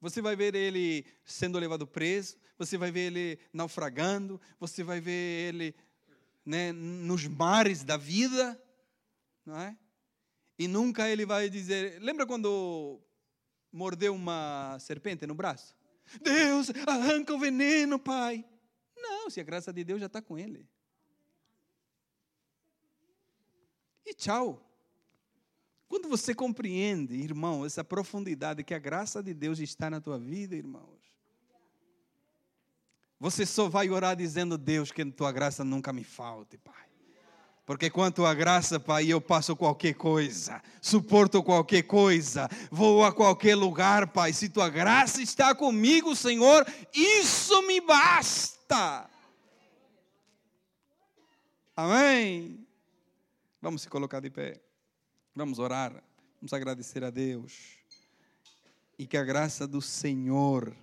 Você 0.00 0.22
vai 0.22 0.36
ver 0.36 0.54
ele 0.54 1.04
sendo 1.24 1.58
levado 1.58 1.88
preso, 1.88 2.36
você 2.56 2.78
vai 2.78 2.92
ver 2.92 3.12
ele 3.12 3.40
naufragando, 3.52 4.40
você 4.60 4.84
vai 4.84 5.00
ver 5.00 5.48
ele 5.48 5.74
né, 6.44 6.72
nos 6.72 7.26
mares 7.26 7.84
da 7.84 7.96
vida, 7.96 8.60
não 9.44 9.58
é? 9.58 9.76
E 10.58 10.68
nunca 10.68 11.08
ele 11.08 11.26
vai 11.26 11.48
dizer. 11.48 12.00
Lembra 12.00 12.26
quando 12.26 13.00
mordeu 13.72 14.14
uma 14.14 14.78
serpente 14.78 15.26
no 15.26 15.34
braço? 15.34 15.74
Deus, 16.20 16.70
arranca 16.86 17.34
o 17.34 17.38
veneno, 17.38 17.98
pai. 17.98 18.44
Não, 18.96 19.30
se 19.30 19.40
a 19.40 19.44
graça 19.44 19.72
de 19.72 19.82
Deus 19.82 20.00
já 20.00 20.06
está 20.06 20.20
com 20.20 20.38
ele. 20.38 20.68
E 24.04 24.14
tchau. 24.14 24.68
Quando 25.88 26.08
você 26.08 26.34
compreende, 26.34 27.14
irmão, 27.14 27.66
essa 27.66 27.84
profundidade 27.84 28.64
que 28.64 28.72
a 28.72 28.78
graça 28.78 29.22
de 29.22 29.34
Deus 29.34 29.58
está 29.58 29.90
na 29.90 30.00
tua 30.00 30.18
vida, 30.18 30.56
irmãos, 30.56 31.11
você 33.22 33.46
só 33.46 33.68
vai 33.68 33.88
orar 33.88 34.16
dizendo, 34.16 34.58
Deus, 34.58 34.90
que 34.90 35.04
tua 35.04 35.30
graça 35.30 35.62
nunca 35.62 35.92
me 35.92 36.02
falte, 36.02 36.58
Pai. 36.58 36.74
Porque 37.64 37.88
com 37.88 38.02
a 38.02 38.10
tua 38.10 38.34
graça, 38.34 38.80
Pai, 38.80 39.06
eu 39.06 39.20
passo 39.20 39.54
qualquer 39.54 39.94
coisa, 39.94 40.60
suporto 40.80 41.40
qualquer 41.40 41.84
coisa, 41.84 42.48
vou 42.68 43.04
a 43.04 43.12
qualquer 43.12 43.54
lugar, 43.54 44.08
Pai. 44.08 44.32
Se 44.32 44.48
tua 44.48 44.68
graça 44.68 45.22
está 45.22 45.54
comigo, 45.54 46.16
Senhor, 46.16 46.66
isso 46.92 47.62
me 47.62 47.80
basta. 47.80 49.08
Amém. 51.76 52.66
Vamos 53.60 53.82
se 53.82 53.88
colocar 53.88 54.18
de 54.18 54.30
pé. 54.30 54.60
Vamos 55.32 55.60
orar. 55.60 55.92
Vamos 56.40 56.52
agradecer 56.52 57.04
a 57.04 57.10
Deus. 57.10 57.78
E 58.98 59.06
que 59.06 59.16
a 59.16 59.22
graça 59.22 59.64
do 59.64 59.80
Senhor 59.80 60.74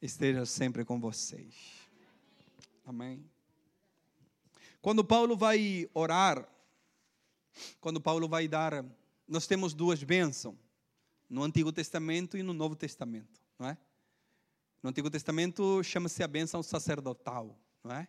esteja 0.00 0.46
sempre 0.46 0.84
com 0.84 1.00
vocês. 1.00 1.54
Amém. 2.84 3.24
Quando 4.80 5.04
Paulo 5.04 5.36
vai 5.36 5.88
orar, 5.92 6.48
quando 7.80 8.00
Paulo 8.00 8.28
vai 8.28 8.46
dar, 8.46 8.84
nós 9.26 9.46
temos 9.46 9.74
duas 9.74 10.02
bênçãos, 10.02 10.56
no 11.28 11.42
Antigo 11.42 11.72
Testamento 11.72 12.38
e 12.38 12.42
no 12.42 12.54
Novo 12.54 12.74
Testamento, 12.74 13.40
não 13.58 13.68
é? 13.68 13.76
No 14.82 14.88
Antigo 14.88 15.10
Testamento 15.10 15.82
chama-se 15.82 16.22
a 16.22 16.28
bênção 16.28 16.62
sacerdotal, 16.62 17.58
não 17.84 17.94
é? 17.96 18.08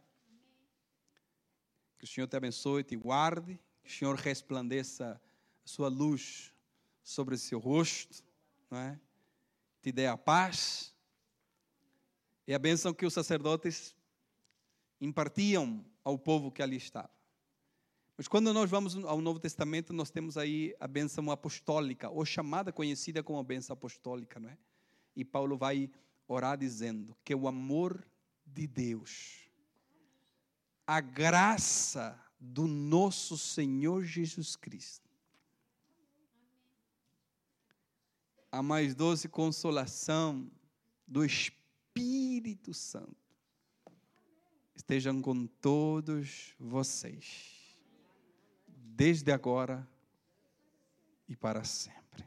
Que 1.97 2.05
o 2.05 2.07
Senhor 2.07 2.27
te 2.27 2.37
abençoe, 2.37 2.83
te 2.83 2.95
guarde, 2.95 3.59
que 3.83 3.89
o 3.89 3.91
Senhor 3.91 4.15
resplandeça 4.15 5.19
a 5.65 5.67
sua 5.67 5.89
luz 5.89 6.53
sobre 7.03 7.35
o 7.35 7.37
seu 7.37 7.59
rosto, 7.59 8.23
não 8.69 8.77
é? 8.77 8.99
Te 9.81 9.91
dê 9.91 10.07
a 10.07 10.17
paz 10.17 10.95
é 12.51 12.55
a 12.55 12.59
bênção 12.59 12.91
que 12.91 13.05
os 13.05 13.13
sacerdotes 13.13 13.95
impartiam 14.99 15.85
ao 16.03 16.17
povo 16.17 16.51
que 16.51 16.63
ali 16.63 16.77
estava. 16.77 17.11
Mas 18.17 18.27
quando 18.27 18.51
nós 18.51 18.67
vamos 18.69 18.95
ao 19.05 19.21
Novo 19.21 19.39
Testamento, 19.39 19.93
nós 19.93 20.09
temos 20.09 20.35
aí 20.35 20.75
a 20.79 20.87
bênção 20.87 21.29
apostólica, 21.29 22.09
ou 22.09 22.25
chamada, 22.25 22.73
conhecida 22.73 23.21
como 23.21 23.37
a 23.37 23.43
bênção 23.43 23.75
apostólica, 23.75 24.39
não 24.39 24.49
é? 24.49 24.57
E 25.15 25.23
Paulo 25.23 25.57
vai 25.57 25.91
orar 26.27 26.57
dizendo 26.57 27.15
que 27.23 27.35
o 27.35 27.47
amor 27.47 28.03
de 28.43 28.65
Deus, 28.65 29.47
a 30.87 30.99
graça 30.99 32.19
do 32.39 32.65
nosso 32.67 33.37
Senhor 33.37 34.03
Jesus 34.03 34.55
Cristo, 34.55 35.07
a 38.51 38.63
mais 38.63 38.95
doce 38.95 39.29
consolação 39.29 40.49
do 41.07 41.23
Espírito, 41.23 41.58
Espírito 41.99 42.73
Santo 42.73 43.17
estejam 44.73 45.21
com 45.21 45.45
todos 45.45 46.55
vocês, 46.57 47.77
desde 48.67 49.31
agora 49.31 49.85
e 51.27 51.35
para 51.35 51.65
sempre. 51.65 52.25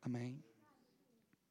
Amém. 0.00 0.45